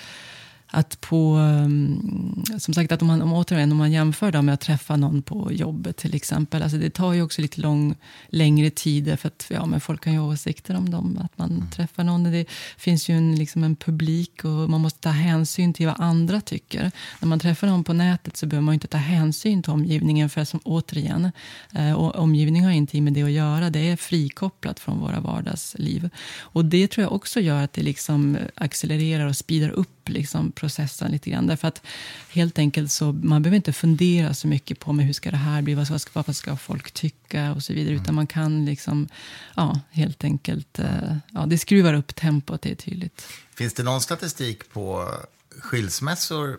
[0.70, 4.54] att på, mm, som sagt, att om man, om, återigen, om man jämför då med
[4.54, 6.62] att träffa någon på jobbet till exempel.
[6.62, 7.94] Alltså det tar ju också lite lång,
[8.28, 11.18] längre tid för att ja, men folk kan ju ha åsikter om dem.
[11.24, 11.70] Att man mm.
[11.70, 12.24] träffar någon.
[12.24, 12.44] Det
[12.76, 16.90] finns ju en, liksom en publik och man måste ta hänsyn till vad andra tycker.
[17.20, 20.30] När man träffar någon på nätet så behöver man inte ta hänsyn till omgivningen.
[20.30, 21.32] För som återigen,
[21.72, 23.70] eh, omgivningen har inte med det att göra.
[23.70, 26.10] Det är frikopplat från våra vardagsliv.
[26.40, 31.12] Och det tror jag också gör att det liksom accelererar och speedar upp liksom processen
[31.12, 31.46] lite grann.
[31.46, 31.82] Därför att
[32.30, 35.62] helt enkelt så, man behöver inte fundera så mycket på med hur ska det här
[35.62, 37.92] bli, vad ska, vad ska folk tycka och så vidare.
[37.92, 38.02] Mm.
[38.02, 39.08] Utan man kan liksom,
[39.56, 43.26] ja, helt enkelt, eh, ja, det skruvar upp tempot, det är tydligt.
[43.54, 45.14] Finns det någon statistik på
[45.60, 46.58] skilsmässor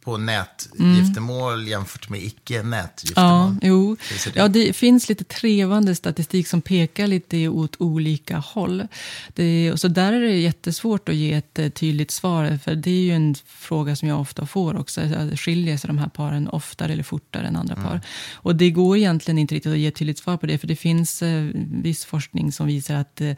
[0.00, 1.68] på nätgiftermål mm.
[1.68, 3.56] jämfört med icke-nätgiftermål?
[3.60, 3.96] Ja, jo.
[4.24, 4.36] Det?
[4.36, 8.86] ja, det finns lite trevande statistik som pekar lite åt olika håll.
[9.34, 13.02] Det, så där är det jättesvårt att ge ett eh, tydligt svar, för det är
[13.02, 15.00] ju en fråga som jag ofta får också.
[15.36, 17.86] Skiljer sig de här paren oftare eller fortare än andra mm.
[17.86, 18.00] par?
[18.34, 20.76] Och det går egentligen inte riktigt att ge ett tydligt svar på det, för det
[20.76, 21.44] finns eh,
[21.82, 23.34] viss forskning som visar att eh,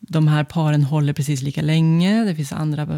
[0.00, 2.24] de här paren håller precis lika länge.
[2.24, 2.88] Det finns andra eh,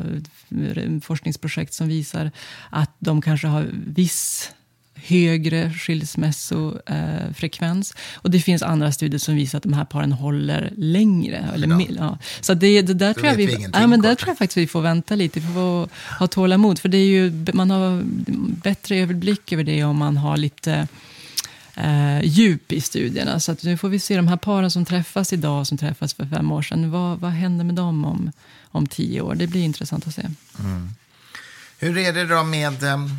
[1.03, 2.31] forskningsprojekt som visar
[2.71, 4.51] att de kanske har viss
[4.95, 7.95] högre skilsmässofrekvens.
[8.15, 11.51] och det finns andra studier som visar att de här paren håller längre.
[11.55, 12.19] Eller, ja.
[12.41, 14.81] Så det, det där, tror jag, vi, ja, men där tror jag faktiskt vi får
[14.81, 16.79] vänta lite, vi får ha tålamod.
[16.79, 18.03] För det är ju, man har
[18.63, 20.89] bättre överblick över det om man har lite
[21.79, 23.41] eh, djup i studierna.
[23.41, 26.53] Så nu får vi se de här paren som träffas idag, som träffas för fem
[26.53, 26.91] år sedan.
[26.91, 28.33] Vad, vad händer med dem om,
[28.65, 29.35] om tio år?
[29.35, 30.23] Det blir intressant att se.
[30.59, 30.91] Mm.
[31.79, 33.19] Hur är det då med um,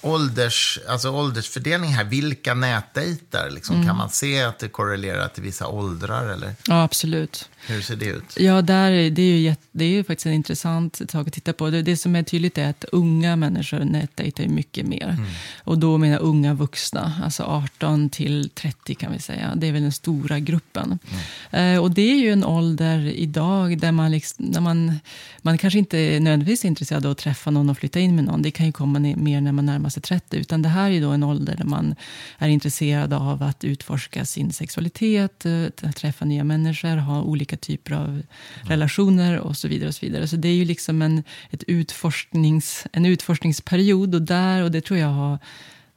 [0.00, 2.04] ålders, alltså åldersfördelning här?
[2.04, 3.50] Vilka nätdejtar?
[3.50, 3.88] Liksom, mm.
[3.88, 6.28] Kan man se att det korrelerar till vissa åldrar?
[6.28, 6.54] Eller?
[6.66, 7.48] Ja, absolut.
[7.66, 8.36] Hur ser det ut?
[8.36, 11.70] Ja, där, det, är ju, det är ju faktiskt en intressant sak att titta på.
[11.70, 15.08] Det, det som är tydligt är att unga människor nätdejtar mycket mer.
[15.08, 15.24] Mm.
[15.64, 19.54] Och då menar jag unga vuxna, alltså 18 till 30 kan vi säga.
[19.56, 20.98] Det är väl den stora gruppen.
[21.50, 21.74] Mm.
[21.74, 25.00] Eh, och det är ju en ålder idag där man, liksom, när man,
[25.42, 28.42] man kanske inte är nödvändigtvis intresserad av att träffa någon och flytta in med någon.
[28.42, 30.36] Det kan ju komma mer när man närmar sig 30.
[30.36, 31.94] Utan det här är då en ålder där man
[32.38, 37.94] är intresserad av att utforska sin sexualitet, eh, träffa nya människor, ha olika olika typer
[37.94, 38.22] av mm.
[38.64, 39.88] relationer och så vidare.
[39.88, 40.28] och Så vidare.
[40.28, 44.98] Så det är ju liksom en, ett utforsknings, en utforskningsperiod och där, och det tror
[44.98, 45.38] jag har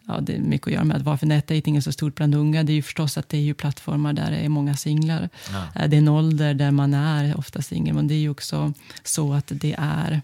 [0.07, 2.63] ja, det är mycket att göra med att varför nätdating är så stort bland unga.
[2.63, 5.29] Det är ju förstås att det är ju plattformar där det är många singlar.
[5.51, 5.81] Ja.
[5.81, 8.73] Eh, det är en ålder där man är ofta singel, men det är ju också
[9.03, 10.21] så att det är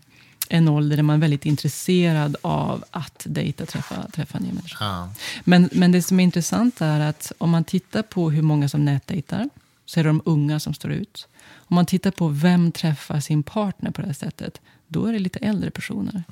[0.50, 4.78] en ålder där man är väldigt intresserad av att dejta, träffa, träffa nya människor.
[4.80, 5.10] Ja.
[5.44, 8.86] Men, men det som är intressant är att om man tittar på hur många som
[8.86, 9.50] nätdejtar
[9.92, 11.28] så är det de unga som står ut.
[11.54, 15.20] Om man tittar på vem träffar sin partner på det här sättet, då är det
[15.20, 16.24] lite äldre personer.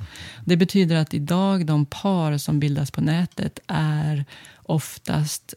[0.45, 4.25] Det betyder att idag, de par som bildas på nätet är
[4.63, 5.53] oftast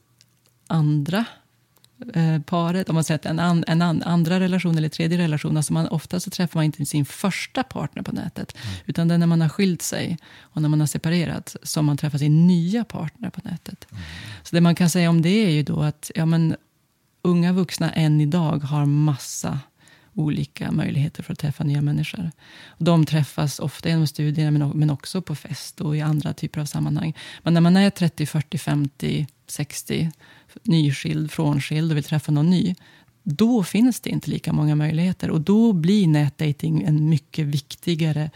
[0.67, 1.25] andra
[2.15, 2.89] eh, paret.
[2.89, 5.57] Om man säger en, an, en an, andra relation eller tredje relation.
[5.57, 8.57] Alltså man, ofta så träffar man inte sin första partner på nätet.
[8.57, 8.77] Mm.
[8.87, 11.97] Utan det är när man har skilt sig och när man har separerat som man
[11.97, 13.87] träffar sin nya partner på nätet.
[13.91, 14.03] Mm.
[14.43, 16.57] Så det man kan säga om det är ju då att ja, men,
[17.23, 19.61] unga vuxna än idag har massa
[20.15, 22.31] olika möjligheter för att träffa nya människor.
[22.79, 27.17] De träffas ofta genom studierna men också på fest och i andra typer av sammanhang.
[27.43, 30.11] Men när man är 30, 40, 50, 60,
[30.63, 32.75] nyskild, frånskild och vill träffa någon ny
[33.23, 35.31] då finns det inte lika många möjligheter.
[35.31, 38.31] Och då blir nätdating en mycket viktigare,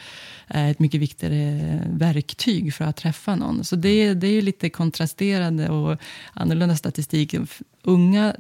[0.49, 3.65] eh, ett mycket viktigare verktyg för att träffa någon.
[3.65, 6.01] Så det, det är lite kontrasterande och
[6.33, 7.35] annorlunda statistik.
[7.83, 8.35] Unga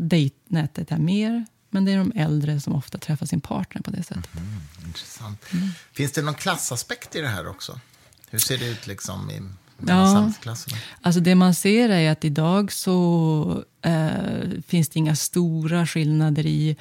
[0.48, 4.36] nätdejtar mer, men det är de äldre som ofta träffar sin partner på det sättet.
[4.36, 5.52] Mm, intressant.
[5.52, 5.68] Mm.
[5.92, 7.80] Finns det någon klassaspekt i det här också?
[8.30, 9.40] Hur ser det ut liksom i
[9.86, 10.32] ja,
[11.00, 16.76] Alltså det man ser är att idag så eh, finns det inga stora skillnader i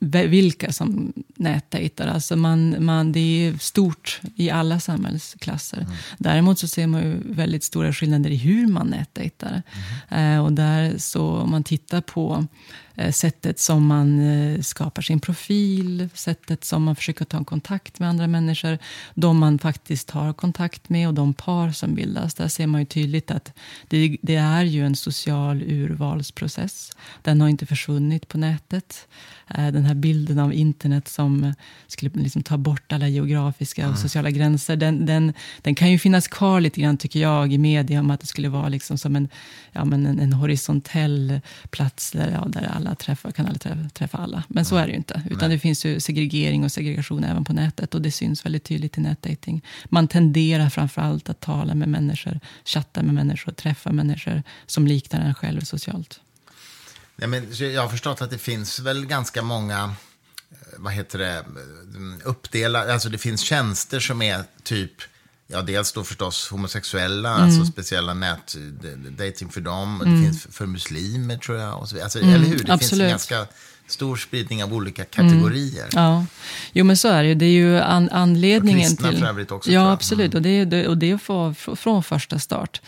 [0.00, 2.06] vilka som nätdejtar.
[2.06, 5.80] Alltså man, man, det är stort i alla samhällsklasser.
[5.80, 5.92] Mm.
[6.18, 9.62] Däremot så ser man ju väldigt stora skillnader i hur man nätdejtar.
[10.10, 10.34] Mm.
[10.36, 12.46] Eh, och där så om man tittar på
[12.94, 18.08] eh, sättet som man eh, skapar sin profil, sättet som man försöker ta kontakt med
[18.08, 18.78] andra människor,
[19.14, 22.34] de man faktiskt har kontakt med och de par som bildas.
[22.34, 23.52] Där ser man ju tydligt att
[23.88, 25.62] det, det är ju en social
[26.18, 26.92] urvalsprocess.
[27.22, 29.08] Den har inte försvunnit på nätet.
[29.54, 31.54] Eh, den här bilden av internet som
[31.86, 33.96] skulle liksom ta bort alla geografiska och mm.
[33.96, 34.76] sociala gränser.
[34.76, 38.20] Den, den, den kan ju finnas kvar lite grann, tycker jag, i media om att
[38.20, 39.28] det skulle vara liksom som en,
[39.72, 44.18] ja, men en, en horisontell plats där, ja, där alla träffar, kan alla träffa, träffa
[44.18, 44.42] alla.
[44.48, 45.22] Men så är det ju inte.
[45.30, 47.94] Utan det finns ju segregering och segregation även på nätet.
[47.94, 49.62] Och det syns väldigt tydligt i nätdating.
[49.84, 55.34] Man tenderar framförallt att tala med människor, chatta med människor, träffa människor som liknar en
[55.34, 56.07] själv socialt.
[57.18, 59.94] Nej, men jag har förstått att det finns väl ganska många
[60.50, 61.44] eh, vad heter det,
[62.24, 64.92] uppdelade, alltså det finns tjänster som är typ,
[65.46, 67.44] ja dels då förstås homosexuella, mm.
[67.44, 70.24] alltså speciella nätdating för dem, och det mm.
[70.24, 72.58] finns för, för, muslimer tror jag, och så, alltså, mm, eller hur?
[72.58, 73.10] Det absolut.
[73.10, 73.46] finns ganska
[73.90, 75.88] stor spridning av olika kategorier.
[75.92, 76.04] Mm.
[76.04, 76.26] Ja,
[76.72, 77.34] jo men så är det ju.
[77.34, 79.18] Det är ju an anledningen och kristna till...
[79.18, 79.70] för övrigt också.
[79.70, 80.34] Ja, absolut.
[80.34, 80.36] Mm.
[80.36, 82.80] Och det, det, och det är från första start.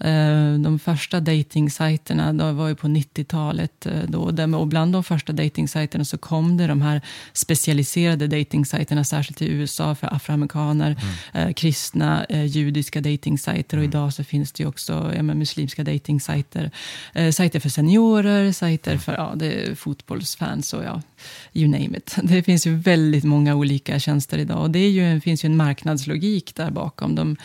[0.00, 3.86] Eh, de första datingsajterna var ju på 90-talet.
[3.86, 7.00] Eh, och bland de första datingsajterna så kom det de här
[7.32, 10.86] specialiserade datingsajterna, särskilt i USA för afroamerikaner,
[11.32, 11.48] mm.
[11.48, 13.90] Eh, kristna, judiska datingsajter och mm.
[13.90, 16.70] idag så finns det ju också ja, muslimska datingsajter.
[17.32, 19.00] Sajter för seniorer, sajter mm.
[19.00, 19.78] för ja, det
[20.48, 21.02] fotbollsfans och ja,
[21.52, 22.16] you name it.
[22.22, 24.62] Det finns ju väldigt många olika tjänster idag.
[24.62, 27.14] Och det är ju, finns ju en marknadslogik där bakom.
[27.14, 27.36] De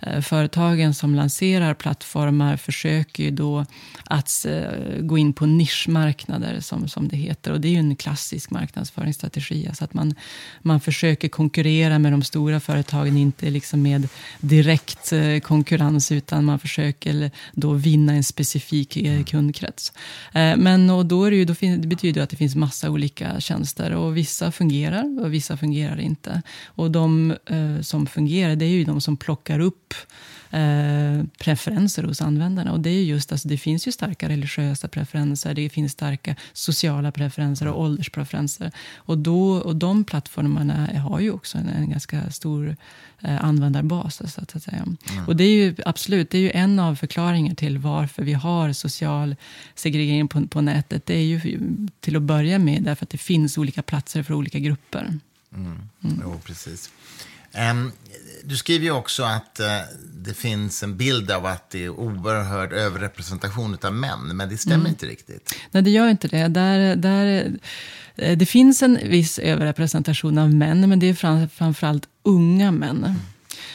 [0.00, 3.66] eh, företagen som lanserar plattformar försöker ju då
[4.04, 7.52] att eh, gå in på nischmarknader, som, som det heter.
[7.52, 9.66] Och det är ju en klassisk marknadsföringsstrategi.
[9.68, 10.14] Alltså att man,
[10.62, 14.08] man försöker konkurrera med de stora företagen, inte liksom med
[14.40, 19.92] direkt eh, konkurrens, utan man försöker då vinna en specifik eh, kundkrets.
[20.32, 22.56] Eh, men och då, är det, ju, då fin, det betyder det att det finns
[22.56, 26.42] massa olika tjänster och vissa fungerar och vissa fungerar inte.
[26.66, 29.94] Och de eh, som fungerar, det är ju de som plockar upp
[30.54, 32.72] Eh, preferenser hos användarna.
[32.72, 37.12] Och det är just, alltså, det finns ju starka religiösa preferenser, det finns starka sociala
[37.12, 38.72] preferenser och ålderspreferenser.
[38.96, 42.76] Och, då, och de plattformarna har ju också en, en ganska stor
[43.24, 44.32] eh, användarbas.
[44.34, 44.84] Så att säga.
[45.10, 45.26] Mm.
[45.26, 48.72] Och det är ju absolut, det är ju en av förklaringarna till varför vi har
[48.72, 49.36] social
[49.74, 51.06] segregering på, på nätet.
[51.06, 51.40] Det är ju
[52.00, 55.18] till att börja med därför att det finns olika platser för olika grupper.
[55.54, 55.88] Mm.
[56.04, 56.20] Mm.
[56.22, 56.90] Jo, precis.
[57.70, 57.92] Um,
[58.44, 59.66] du skriver ju också att uh,
[60.14, 64.76] det finns en bild av att det är oerhörd överrepresentation av män, men det stämmer
[64.76, 64.86] mm.
[64.86, 65.54] inte riktigt.
[65.70, 66.48] Nej, det gör inte det.
[66.48, 67.52] Där, där,
[68.16, 73.04] det finns en viss överrepresentation av män, men det är fram, framförallt unga män.
[73.04, 73.16] Mm.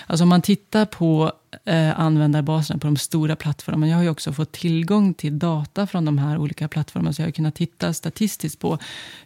[0.07, 1.31] Alltså om man tittar på
[1.65, 3.87] eh, användarbaserna på de stora plattformarna.
[3.87, 7.13] Jag har ju också fått tillgång till data från de här olika plattformarna.
[7.13, 8.77] Så jag har kunnat titta statistiskt på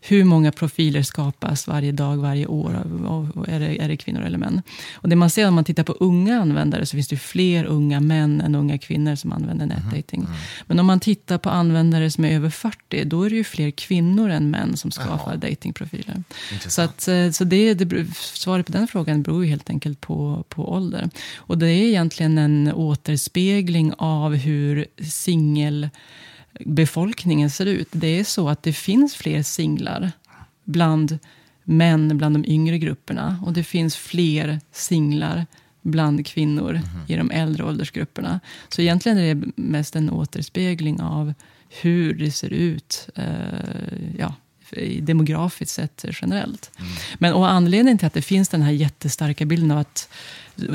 [0.02, 2.84] hur många profiler skapas varje dag, varje år.
[3.06, 4.62] Och, och är, det, är det kvinnor eller män?
[4.94, 8.00] Och det man ser om man tittar på unga användare så finns det fler unga
[8.00, 10.22] män än unga kvinnor som använder mhm, nätdating.
[10.22, 10.34] Mm.
[10.68, 13.72] Men om man tittar på användare som är över 40, då är det ju fler
[13.72, 16.24] kvinnor än män som skapar datingprofiler.
[16.68, 20.44] Så, att, eh, så det, det, svaret på den frågan beror ju helt enkelt på,
[20.50, 21.10] på ålder.
[21.36, 27.88] Och det är egentligen egentligen en återspegling av hur singelbefolkningen ser ut.
[27.92, 30.12] Det är så att det finns fler singlar
[30.64, 31.20] bland
[31.64, 33.40] män bland de yngre grupperna.
[33.46, 35.46] Och det finns fler singlar
[35.82, 37.12] bland kvinnor mm -hmm.
[37.12, 38.40] i de äldre åldersgrupperna.
[38.70, 41.34] Så egentligen är det mest en återspegling av
[41.82, 43.26] hur det ser ut eh,
[44.18, 44.36] ja,
[45.00, 46.72] demografiskt sett generellt.
[46.80, 46.92] Mm.
[47.20, 50.10] Men och anledningen till att det finns den här jättestarka bilden av att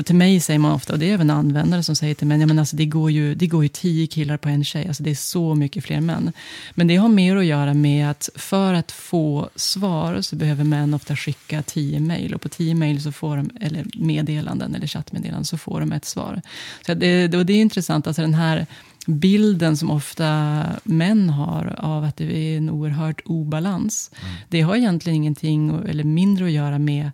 [0.05, 2.47] till mig säger man ofta, och det är även användare som säger till mig, ja,
[2.47, 4.87] men alltså, det, går ju, det går ju tio killar på en tjej.
[4.87, 6.31] Alltså, det är så mycket fler män.
[6.75, 10.93] Men det har mer att göra med att för att få svar så behöver män
[10.93, 12.33] ofta skicka tio mejl.
[12.33, 16.05] Och på tio mejl så får de, eller meddelanden eller chattmeddelanden, så får de ett
[16.05, 16.41] svar.
[16.85, 18.65] Så det, och det är intressant, alltså den här
[19.07, 24.11] bilden som ofta män har av att det är en oerhört obalans.
[24.13, 24.35] Mm.
[24.49, 27.11] Det har egentligen ingenting, eller mindre att göra med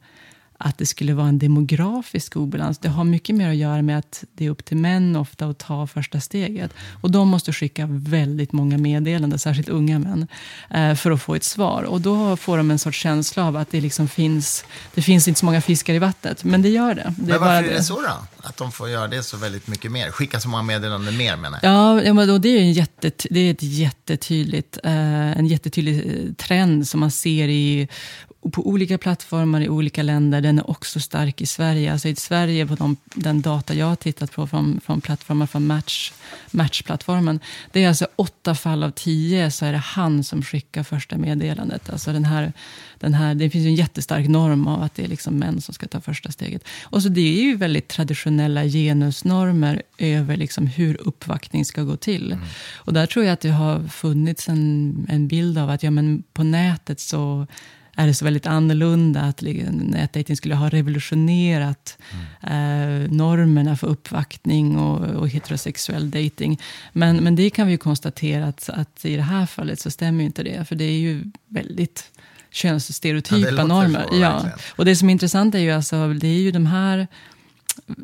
[0.63, 2.77] att det skulle vara en demografisk obalans.
[2.77, 5.57] Det har mycket mer att göra med att det är upp till män ofta att
[5.57, 6.73] ta första steget.
[7.01, 10.27] Och de måste skicka väldigt många meddelanden, särskilt unga män,
[10.69, 11.83] eh, för att få ett svar.
[11.83, 15.39] Och då får de en sorts känsla av att det liksom finns, det finns inte
[15.39, 16.43] så många fiskar i vattnet.
[16.43, 17.13] Men det gör det.
[17.17, 17.83] det men varför är det.
[17.83, 18.27] så då?
[18.37, 20.11] Att de får göra det så väldigt mycket mer?
[20.11, 22.05] Skicka så många meddelanden mer menar jag.
[22.05, 26.87] Ja, då, det är, en jättet, det är ett jättetydligt, eh, en jättetydlig eh, trend
[26.87, 27.87] som man ser i
[28.51, 30.41] på olika plattformar i olika länder.
[30.41, 31.91] Den är också stark i Sverige.
[31.91, 35.67] Alltså I Sverige, på de, den data jag har tittat på från, från plattformar från
[35.67, 36.11] Match,
[36.51, 37.39] Matchplattformen.
[37.71, 41.89] Det är alltså åtta fall av tio så är det han som skickar första meddelandet.
[41.89, 42.53] Alltså den här,
[42.99, 45.87] den här, det finns en jättestark norm av att det är liksom män som ska
[45.87, 46.63] ta första steget.
[46.83, 52.31] Och så Det är ju väldigt traditionella genusnormer över liksom hur uppvaktning ska gå till.
[52.31, 52.45] Mm.
[52.75, 56.23] Och där tror jag att det har funnits en, en bild av att ja, men
[56.33, 57.47] på nätet så
[57.95, 59.21] är det så väldigt annorlunda.
[59.21, 63.03] Att nätdating skulle ha revolutionerat mm.
[63.03, 66.59] eh, normerna för uppvaktning och, och heterosexuell dating.
[66.93, 70.23] Men, men det kan vi ju konstatera att, att i det här fallet så stämmer
[70.23, 70.67] inte det.
[70.67, 72.11] För det är ju väldigt
[72.51, 74.05] könsstereotypa ja, normer.
[74.09, 74.45] Så, ja.
[74.75, 77.07] Och det som är intressant är ju alltså, det är ju de här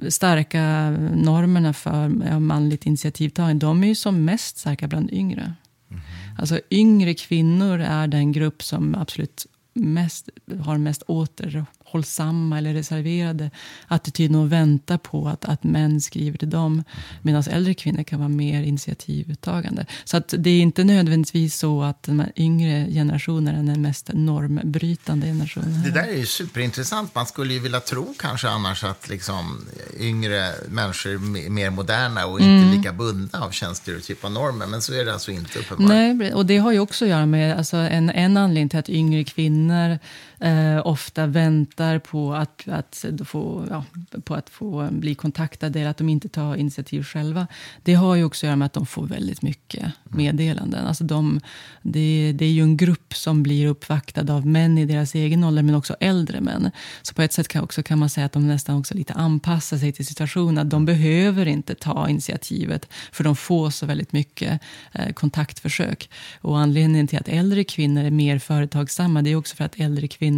[0.10, 2.08] starka normerna för
[2.40, 5.54] manligt initiativtagande, de är ju som mest starka bland yngre.
[5.90, 6.02] Mm.
[6.38, 9.46] Alltså yngre kvinnor är den grupp som absolut
[9.80, 10.30] mest,
[10.66, 13.52] har mest återrop återhållsamma eller reserverade
[13.88, 16.84] attityden och väntar på att, att män skriver till dem.
[17.22, 19.86] Medan äldre kvinnor kan vara mer initiativuttagande.
[20.04, 25.28] Så att det är inte nödvändigtvis så att den yngre generationen är den mest normbrytande
[25.28, 25.84] generationen.
[25.84, 27.16] Det där är ju superintressant.
[27.16, 29.66] Man skulle ju vilja tro kanske annars att liksom
[30.00, 32.78] yngre människor är mer moderna och inte mm.
[32.78, 34.68] lika bundna av könsstereotypa normer.
[34.68, 36.18] Men så är det alltså inte uppenbarligen.
[36.18, 38.90] Nej, och det har ju också att göra med alltså en, en anledning till att
[38.90, 40.00] yngre kvinnor
[40.40, 43.86] eh, ofta väntar på att, att, få, ja,
[44.24, 47.48] på att få bli kontaktade eller att de inte tar initiativ själva.
[47.84, 50.86] Det har ju också att göra med att de får väldigt mycket meddelanden.
[50.86, 51.40] Alltså de,
[51.82, 55.64] det, det är ju en grupp som blir uppvaktad av män i deras egen ålder
[55.64, 56.72] men också äldre män.
[57.02, 59.78] Så på ett sätt kan, också, kan man säga att de nästan också lite anpassar
[59.78, 60.58] sig till situationen.
[60.58, 64.62] Att de behöver inte ta initiativet för de får så väldigt mycket
[64.92, 66.10] eh, kontaktförsök.
[66.42, 70.08] Och anledningen till att äldre kvinnor är mer företagsamma det är också för att äldre
[70.08, 70.29] kvinnor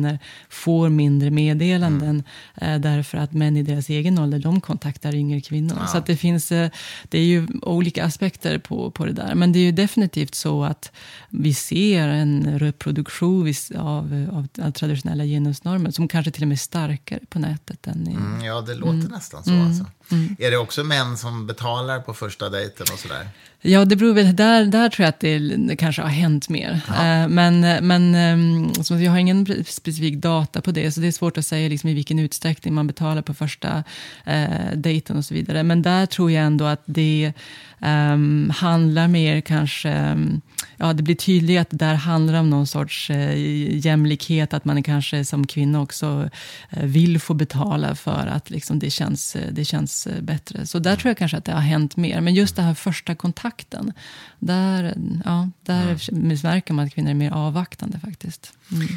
[0.50, 2.24] får mindre meddelanden
[2.56, 2.74] mm.
[2.74, 5.78] eh, därför att män i deras egen ålder de kontaktar yngre kvinnor.
[5.80, 5.88] Ja.
[5.88, 6.70] Så det finns eh,
[7.04, 9.36] det är ju olika aspekter på, på det där.
[9.36, 10.92] Men det är ju definitivt så att
[11.30, 13.32] vi ser en reproduktion
[13.78, 18.08] av, av, av traditionella genusnormer som kanske till och med är starkare på nätet än
[18.08, 18.12] i...
[18.12, 19.12] Mm, ja, det låter mm.
[19.12, 19.52] nästan så.
[19.52, 19.86] Alltså.
[20.12, 20.36] Mm.
[20.40, 23.30] Är det också män som betalar på första dejten och sådär?
[23.64, 26.72] Ja, det beror väl, där, där tror jag att det kanske har hänt mer.
[26.90, 31.12] Uh, men men um, så jag har ingen specifik data på det, så det är
[31.12, 33.84] svårt att säga liksom, i vilken utsträckning man betalar på första
[34.28, 35.64] uh, dejten och så vidare.
[35.64, 37.34] Men där tror jag ändå att det
[37.80, 40.42] um, handlar mer kanske, um,
[40.78, 43.38] ja det blir tydligt att det där handlar om någon sorts uh,
[43.78, 46.30] jämlikhet, att man kanske som kvinna också
[46.78, 50.66] uh, vill få betala för att liksom, det, känns, det känns bättre.
[50.66, 52.22] Så där tror jag kanske att det har hänt mer.
[52.22, 53.94] Men just den här första kontakten,
[54.40, 54.96] där,
[55.26, 56.38] ja, där mm.
[56.44, 58.54] märker man att kvinnor är mer avvaktande faktiskt.
[58.72, 58.88] Mm.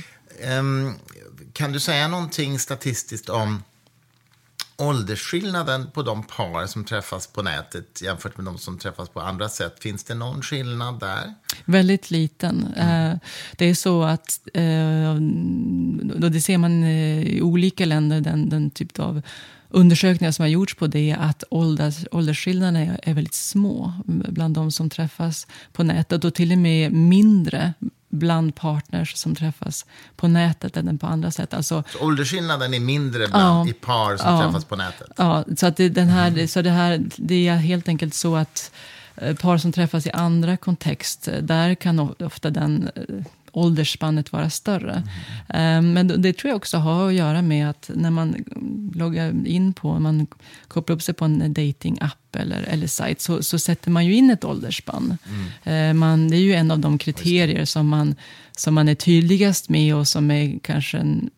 [0.58, 0.94] Um,
[1.52, 3.62] kan du säga någonting statistiskt om
[4.76, 9.48] åldersskillnaden på de par som träffas på nätet jämfört med de som träffas på andra
[9.48, 9.76] sätt?
[9.80, 11.34] Finns det någon skillnad där?
[11.64, 12.74] Väldigt liten.
[12.76, 13.18] Mm.
[13.56, 15.14] Det är så att, eh,
[16.30, 19.22] det ser man eh, i olika länder, den, den typ av
[19.68, 24.90] undersökningar som har gjorts på det att ålders, åldersskillnaderna är, väldigt små bland de som
[24.90, 27.74] träffas på nätet och till och med mindre
[28.08, 29.86] bland partners som träffas
[30.16, 31.54] på nätet än på andra sätt.
[31.54, 35.10] Alltså, så åldersskillnaden är mindre bland, ja, i par som ja, träffas på nätet?
[35.16, 36.48] Ja, så, att det, den här, mm.
[36.48, 38.72] så det, här, det är helt enkelt så att
[39.16, 43.02] eh, par som träffas i andra kontext, där kan ofta den eh,
[43.56, 45.02] åldersspannet vara större.
[45.48, 45.92] Mm.
[45.92, 48.44] Men det tror jag också har att göra med att när man
[48.94, 50.26] loggar in på, man
[50.68, 54.30] kopplar upp sig på en datingapp eller, eller sajt, så, så sätter man ju in
[54.30, 55.18] ett åldersspann.
[55.28, 55.46] Mm.
[55.64, 58.14] Ehm, man, det är ju en av de kriterier som man,
[58.56, 61.30] som man är tydligast med och som är kanske en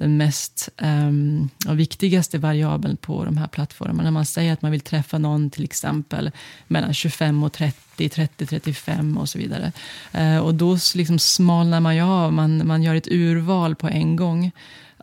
[0.00, 4.02] den mest um, och viktigaste variabeln på de här plattformarna.
[4.02, 6.30] När man säger att man vill träffa någon till exempel
[6.66, 9.72] mellan 25 och 30, 30, 35 och så vidare.
[10.18, 14.16] Uh, och då liksom smalnar man ju av, man, man gör ett urval på en
[14.16, 14.52] gång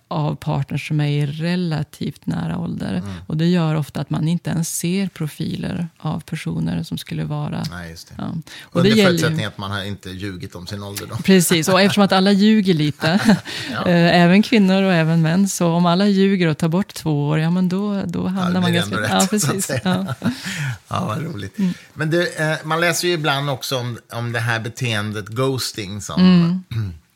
[0.08, 2.94] av partners som är i relativt nära ålder.
[2.94, 3.14] Mm.
[3.28, 7.64] Och det gör ofta att man inte ens ser profiler av personer som skulle vara...
[7.72, 8.14] Nej, just det.
[8.18, 8.32] Ja.
[8.62, 11.08] Och Under förutsättning att man har inte ljugit om sin ålder.
[11.08, 11.16] Då.
[11.16, 13.20] Precis, och eftersom att alla ljuger lite,
[13.72, 13.86] ja.
[13.88, 17.40] Eh, även kvinnor och även män, så om alla ljuger och tar bort två år,
[17.40, 19.00] ja men då, då handlar ja, man ganska...
[19.00, 19.72] Rätt, ja, precis.
[19.84, 20.06] Ja.
[20.88, 21.58] ja, vad roligt.
[21.58, 21.74] Mm.
[21.94, 26.22] Men du, eh, man läser ju ibland också om, om det här beteendet ghosting som...
[26.22, 26.94] Mm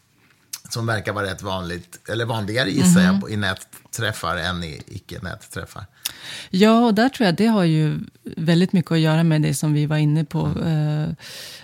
[0.74, 3.05] som verkar vara rätt vanligt, eller vanligare gissar mm.
[3.05, 3.34] jag, mhm.
[3.34, 3.36] i
[3.92, 5.86] nätträffar än i icke-nätträffar.
[6.50, 9.74] Ja, och där tror jag det har ju väldigt mycket att göra med det som
[9.74, 10.68] vi var inne på mm.
[10.68, 11.10] eh,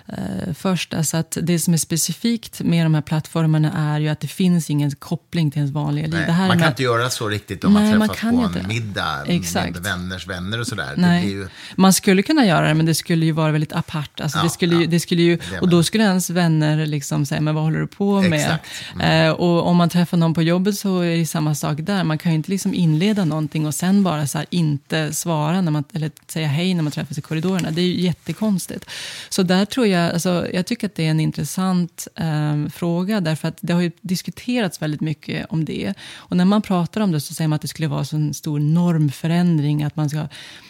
[0.07, 0.93] eh, först.
[0.93, 4.69] Alltså att det som är specifikt med de här plattformarna är ju att det finns
[4.69, 6.25] ingen koppling till ens vanliga liv.
[6.27, 6.67] Man kan med...
[6.67, 9.73] inte göra så riktigt om Nej, man träffas man på en middag Exakt.
[9.73, 10.93] med vänners vänner och sådär.
[10.97, 11.29] Nej.
[11.29, 11.47] Ju...
[11.75, 14.21] Man skulle kunna göra det, men det skulle ju vara väldigt apart.
[14.21, 14.87] Alltså ja, det skulle ja.
[14.87, 18.21] det skulle ju, och då skulle ens vänner liksom säga, men vad håller du på
[18.21, 18.57] med?
[18.95, 19.27] Mm.
[19.27, 22.03] Eh, och om man träffar någon på jobbet så är det samma sak där.
[22.03, 25.71] Man man kan ju inte liksom inleda någonting och sen bara så inte svara när
[25.71, 27.71] man, eller säga hej när man träffas i korridorerna.
[27.71, 28.85] Det är ju jättekonstigt.
[29.29, 33.47] Så där tror jag, alltså, jag tycker att det är en intressant eh, fråga därför
[33.47, 35.93] att det har ju diskuterats väldigt mycket om det.
[36.15, 38.33] Och när man pratar om det så säger man att det skulle vara så en
[38.33, 40.27] stor normförändring, att man ska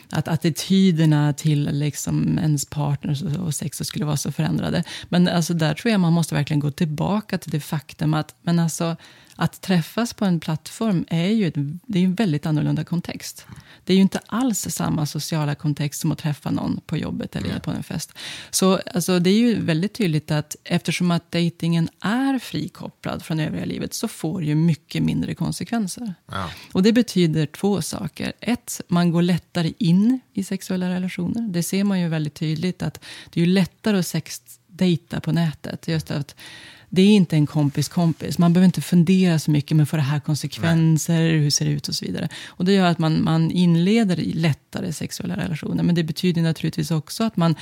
[0.09, 4.83] att attityderna till liksom ens partner och sex skulle vara så förändrade.
[5.09, 8.59] Men alltså där tror jag man måste verkligen gå tillbaka till det faktum att men
[8.59, 8.95] alltså,
[9.35, 11.53] att träffas på en plattform är ju ett,
[11.85, 13.45] det är en väldigt annorlunda kontext.
[13.83, 17.49] Det är ju inte alls samma sociala kontext som att träffa någon på jobbet eller
[17.49, 17.61] mm.
[17.61, 18.13] på en fest.
[18.49, 23.65] Så alltså, det är ju väldigt tydligt att eftersom att dejtingen är frikopplad från övriga
[23.65, 26.13] livet så får ju mycket mindre konsekvenser.
[26.31, 26.49] Ja.
[26.71, 28.33] Och det betyder två saker.
[28.39, 29.96] Ett, man går lättare in
[30.33, 31.41] i sexuella relationer.
[31.41, 35.31] Det ser man ju väldigt tydligt att det är ju lättare att sex dejta på
[35.31, 35.87] nätet.
[35.87, 36.35] Just att
[36.89, 38.37] det är inte en kompis kompis.
[38.37, 41.13] Man behöver inte fundera så mycket, men får det här konsekvenser?
[41.13, 41.37] Nej.
[41.37, 41.87] Hur ser det ut?
[41.87, 42.29] Och så vidare.
[42.47, 45.83] Och det gör att man, man inleder lättare sexuella relationer.
[45.83, 47.55] Men det betyder naturligtvis också att man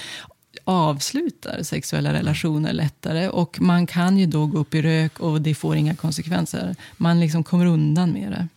[0.64, 3.30] avslutar sexuella relationer lättare.
[3.30, 6.76] Och man kan ju då gå upp i rök och det får inga konsekvenser.
[6.98, 8.48] Man liksom kommer undan med det.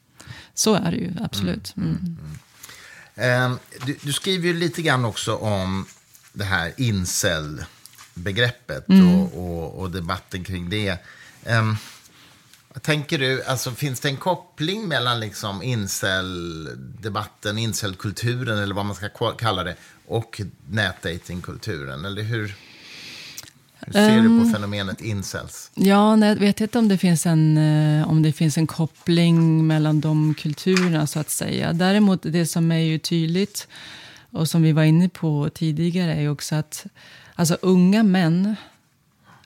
[0.54, 1.76] Så är det ju, absolut.
[1.76, 1.88] Mm.
[1.88, 2.16] Mm.
[3.18, 3.58] Mm.
[3.86, 5.86] Du, du, skriver ju lite grann också om
[6.32, 9.14] det här incel-begreppet mm.
[9.14, 10.98] och, och, och, debatten kring det.
[11.46, 11.76] Um,
[12.82, 19.08] Tänker du, alltså finns det en koppling mellan liksom incel-debatten, incel-kulturen eller vad man ska
[19.38, 19.74] kalla det,
[20.06, 22.04] och nätdatingkulturen?
[22.04, 22.54] Eller hur,
[23.80, 25.70] hur ser um, du på ehm, fenomenet incels?
[25.74, 30.00] Ja, jag vet inte om det, finns en, eh, om det finns en koppling mellan
[30.00, 31.72] de kulturerna, så att säga.
[31.72, 33.68] Däremot, det som är ju tydligt,
[34.30, 36.86] och som vi var inne på tidigare, är också att
[37.34, 38.56] alltså, unga män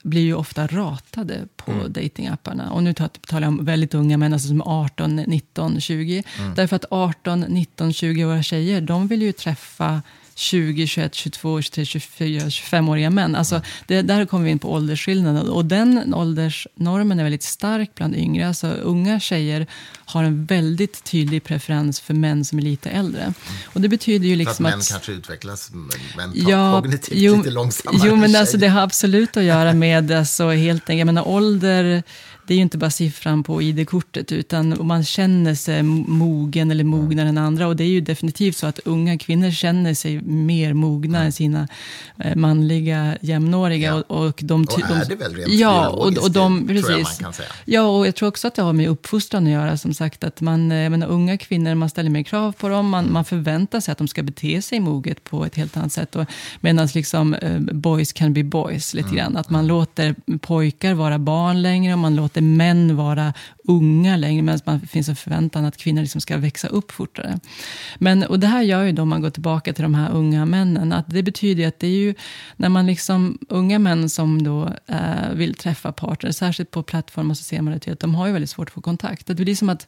[0.03, 1.93] blir ju ofta ratade på mm.
[1.93, 2.71] datingapparna.
[2.71, 6.23] Och nu talar jag om väldigt unga män, alltså som 18, 19, 20.
[6.39, 6.55] Mm.
[6.55, 10.01] Därför att 18, 19, 20-åriga tjejer, de vill ju träffa
[10.35, 13.35] 20, 21, 22, 23, 24, 25-åriga män.
[13.35, 15.49] Alltså, det, där kommer vi in på åldersskillnaden.
[15.49, 18.47] Och den åldersnormen är väldigt stark bland yngre.
[18.47, 19.67] Alltså, unga tjejer
[20.05, 23.33] har en väldigt tydlig preferens för män som är lite äldre.
[23.65, 24.77] Och det betyder ju liksom för att...
[24.77, 25.71] Män kanske utvecklas
[26.17, 28.07] mentalt, ja, kognitivt jo, lite långsammare.
[28.07, 32.03] Jo, men alltså, det har absolut att göra med alltså, helt enkelt, jag menar, ålder
[32.47, 37.29] det är ju inte bara siffran på ID-kortet, utan man känner sig mogen eller mognare
[37.29, 37.67] än andra.
[37.67, 41.67] Och det är ju definitivt så att unga kvinnor känner sig mer mogna än sina
[42.19, 43.89] eh, manliga jämnåriga.
[43.89, 44.01] Ja.
[44.07, 46.85] Och, och, de, och är det väl rent ja, och, och de, precis.
[46.85, 47.49] tror jag man kan säga.
[47.65, 49.77] Ja, och jag tror också att det har med uppfostran att göra.
[49.77, 52.89] Som sagt, att man, eh, jag menar, unga kvinnor, man ställer mer krav på dem.
[52.89, 56.15] Man, man förväntar sig att de ska bete sig moget på ett helt annat sätt.
[56.61, 59.17] Medan liksom, uh, boys can be boys, lite mm.
[59.17, 59.37] grann.
[59.37, 61.93] Att man låter pojkar vara barn längre.
[61.93, 66.21] Och man låter män vara unga längre, medan det finns en förväntan att kvinnor liksom
[66.21, 67.39] ska växa upp fortare.
[67.97, 70.45] Men, och det här gör ju då, om man går tillbaka till de här unga
[70.45, 72.15] männen, att det betyder att det är ju
[72.55, 77.43] när man liksom, unga män som då eh, vill träffa partner, särskilt på plattformar så
[77.43, 79.27] ser man det att de har ju väldigt svårt att få kontakt.
[79.27, 79.87] Det blir som att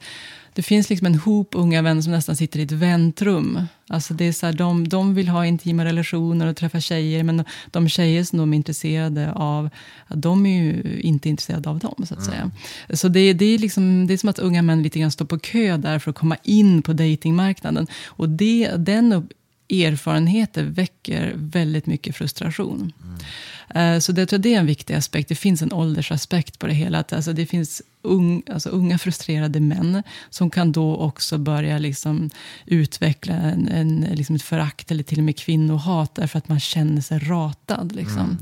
[0.55, 3.59] det finns liksom en hop unga vänner som nästan sitter i ett väntrum.
[3.87, 7.43] Alltså det är så här, de, de vill ha intima relationer och träffa tjejer, men
[7.71, 9.69] de tjejer som de är intresserade av,
[10.09, 12.31] de är ju inte intresserade av dem, så att mm.
[12.31, 12.51] säga.
[12.97, 15.39] Så det, det, är liksom, det är som att unga män lite grann står på
[15.39, 17.87] kö där för att komma in på datingmarknaden.
[18.05, 19.27] Och det, den
[19.69, 22.93] erfarenheten väcker väldigt mycket frustration.
[23.03, 23.17] Mm.
[23.69, 25.29] Eh, så det, tror det är en viktig aspekt.
[25.29, 26.99] Det finns en åldersaspekt på det hela.
[26.99, 32.29] Att alltså det finns un, alltså unga frustrerade män som kan då också börja liksom
[32.65, 37.01] utveckla en, en, liksom ett förakt eller till och med kvinnohat därför att man känner
[37.01, 37.95] sig ratad.
[37.95, 38.19] Liksom.
[38.19, 38.37] Mm,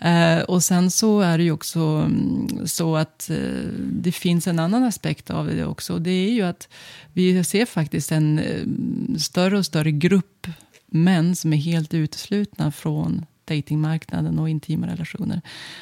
[0.00, 0.38] mm.
[0.38, 4.58] Uh, och sen så är det ju också mm, så att uh, det finns en
[4.58, 5.98] annan aspekt av det också.
[5.98, 6.68] Det är ju att
[7.12, 8.40] vi ser faktiskt en
[9.18, 10.46] större och större grupp
[10.86, 15.40] män som är helt uteslutna från datingmarknaden och intima relationer.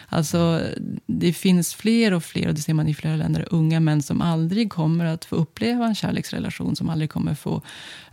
[0.08, 0.60] Alltså,
[1.06, 4.20] det finns fler och fler, och det ser man i flera länder, unga män som
[4.20, 7.62] aldrig kommer att få uppleva en kärleksrelation, som aldrig kommer få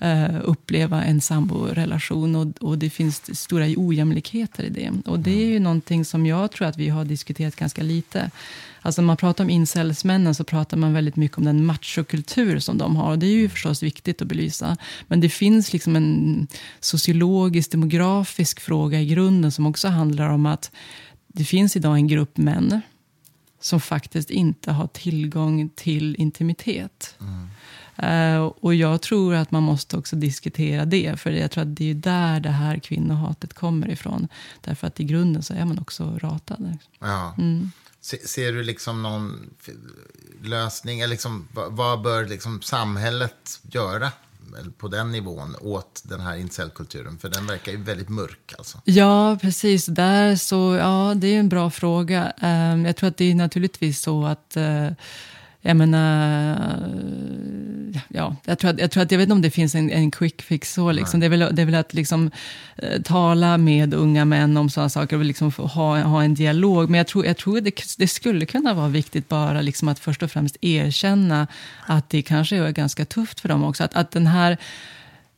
[0.01, 2.35] uh, uppleva en samborelation.
[2.35, 4.91] Och, och det finns stora ojämlikheter i det.
[5.05, 8.31] Och det är ju någonting som jag tror att vi har diskuterat ganska lite.
[8.81, 12.77] Alltså när man pratar om incelsmännen så pratar man väldigt mycket om den machokultur som
[12.77, 13.11] de har.
[13.11, 14.77] Och det är ju förstås viktigt att belysa.
[15.07, 16.47] Men det finns liksom en
[16.79, 20.71] sociologisk, demografisk fråga i grunden som också handlar om att
[21.27, 22.81] det finns idag en grupp män
[23.59, 27.15] som faktiskt inte har tillgång till intimitet.
[27.21, 27.49] Mm.
[28.03, 31.89] Uh, och jag tror att man måste också diskutera det, för jag tror att det
[31.89, 34.27] är där det här kvinnohatet kommer ifrån.
[34.61, 36.77] Därför att i grunden så är man också ratad.
[36.99, 37.33] Ja.
[37.37, 37.71] Mm.
[38.01, 39.49] Ser du liksom någon
[40.43, 40.99] lösning?
[40.99, 44.11] Eller liksom, vad bör liksom samhället göra
[44.77, 47.17] på den nivån åt den här incelkulturen?
[47.17, 48.53] För den verkar ju väldigt mörk.
[48.57, 48.81] Alltså.
[48.85, 49.85] Ja, precis.
[49.85, 52.33] Där så, ja, det är en bra fråga.
[52.41, 54.89] Ehm, jag tror att det är naturligtvis så att eh,
[55.61, 56.89] jag menar,
[58.07, 60.11] ja, jag tror, att, jag tror att, jag vet inte om det finns en, en
[60.11, 60.91] quick fix så.
[60.91, 61.19] Liksom.
[61.19, 62.31] Det, är väl, det är väl att liksom,
[62.77, 66.89] eh, tala med unga män om sådana saker och liksom ha, ha en dialog.
[66.89, 70.23] Men jag tror, jag tror det, det skulle kunna vara viktigt bara liksom att först
[70.23, 71.47] och främst erkänna
[71.87, 73.83] att det kanske är ganska tufft för dem också.
[73.83, 74.57] Att, att den här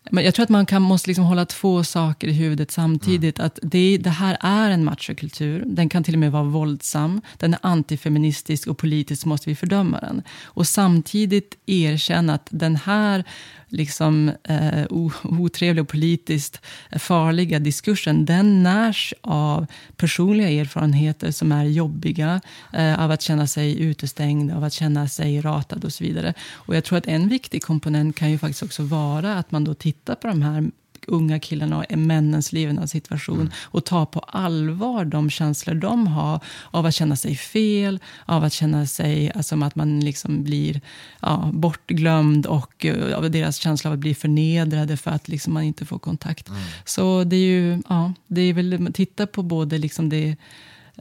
[0.10, 3.40] men jag tror att man kan, måste liksom hålla två saker i huvudet samtidigt.
[3.40, 3.46] Mm.
[3.46, 5.64] Att det, det, här är en machokultur.
[5.66, 7.22] Den kan till och med vara våldsam.
[7.38, 10.24] Den är antifeministisk och politiskt måste vi fördöma den.
[10.44, 13.24] Och samtidigt erkänna att den här
[13.72, 14.86] liksom, eh,
[15.24, 16.62] otrevliga och politiskt
[17.00, 19.66] farliga diskursen, den närs av
[19.96, 22.42] personliga erfarenheter som är jobbiga,
[22.74, 26.34] eh, av att känna sig utestängd, av att känna sig ratad och så vidare.
[26.52, 29.74] Och jag tror att en viktig komponent kan ju faktiskt också vara att man då
[29.74, 30.72] tittar på de här
[31.08, 33.52] unga killarna och männens levnadssituation mm.
[33.62, 36.40] och ta på allvar de känslor de har
[36.72, 40.82] av att känna sig fel, av att känna sig alltså, att man liksom blir
[41.22, 45.64] ja, bortglömd och uh, av deras känsla av att bli förnedrade för att liksom, man
[45.64, 46.50] inte får kontakt.
[46.50, 46.62] Mm.
[46.86, 50.36] Så det är ju, ja, det är väl, titta på både liksom det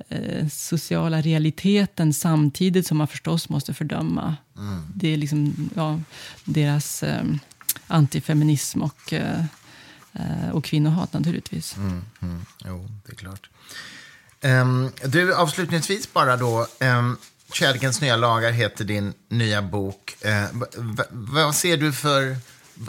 [0.09, 4.82] eh, sociala realiteten samtidigt som man förstås måste fördöma mm.
[4.94, 6.01] det är liksom, ja,
[6.44, 7.24] deras eh,
[7.86, 9.44] antifeminism och, eh, eh,
[10.12, 11.76] Eh, och kvinnohat naturligtvis.
[11.76, 12.46] Mm, mm.
[12.64, 13.50] Jo, det är klart.
[14.42, 16.66] Um, du, avslutningsvis bara då.
[16.80, 17.18] Um,
[17.52, 20.16] Kärlekens nya lagar heter din nya bok.
[20.26, 20.62] Uh,
[21.11, 22.36] vad ser du för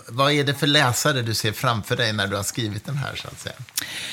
[0.08, 3.16] vad är det för läsare du ser framför dig när du har skrivit den här?
[3.16, 3.56] så att säga?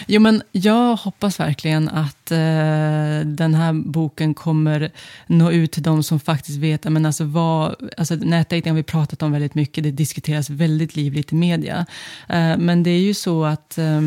[0.06, 4.92] Jo, men jag hoppas verkligen att eh, den här boken kommer
[5.26, 6.84] nå ut till de som faktiskt vet.
[6.84, 9.84] Men alltså vad, alltså nätdating har vi pratat om väldigt mycket.
[9.84, 11.86] Det diskuteras väldigt livligt i media.
[12.28, 14.00] Eh, men det är ju så att eh,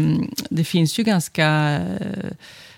[0.50, 1.48] det finns ju ganska...
[2.00, 2.32] Eh,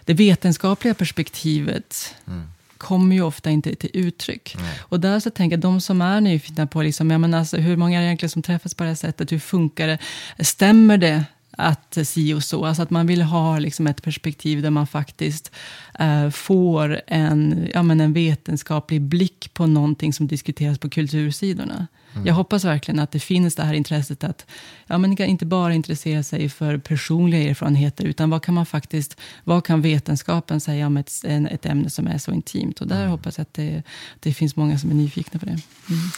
[0.06, 2.53] det vetenskapliga perspektivet mm
[2.84, 4.56] kommer ju ofta inte till uttryck.
[4.56, 4.68] Mm.
[4.80, 7.78] Och där så tänker jag, de som är nyfikna på liksom, ja, men alltså, hur
[7.78, 9.98] många är det egentligen som träffas på det här sättet, hur funkar det,
[10.40, 11.26] stämmer det
[11.58, 12.66] att si och så.
[12.66, 15.52] Alltså att man vill ha liksom ett perspektiv där man faktiskt
[16.00, 21.88] eh, får en, ja, men en vetenskaplig blick på någonting som diskuteras på kultursidorna.
[22.14, 22.28] Mm.
[22.28, 24.46] Jag hoppas verkligen att det finns det här intresset att
[24.88, 29.66] ja, men inte bara intressera sig för personliga erfarenheter, utan vad kan man faktiskt, vad
[29.66, 31.12] kan vetenskapen säga om ett,
[31.52, 32.82] ett ämne som är så intimt?
[32.82, 33.10] Och där mm.
[33.10, 33.84] hoppas jag att det,
[34.20, 35.52] det finns många som är nyfikna på det.
[35.52, 36.10] Mm.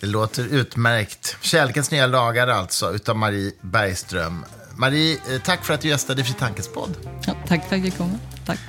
[0.00, 1.36] Det låter utmärkt.
[1.40, 4.44] Kärlekens nya lagar alltså, utav Marie Bergström.
[4.76, 6.96] Marie, eh, tack för att du gästade Fri Tankes podd.
[7.26, 8.18] Ja, tack för att jag kom.
[8.46, 8.60] Tack.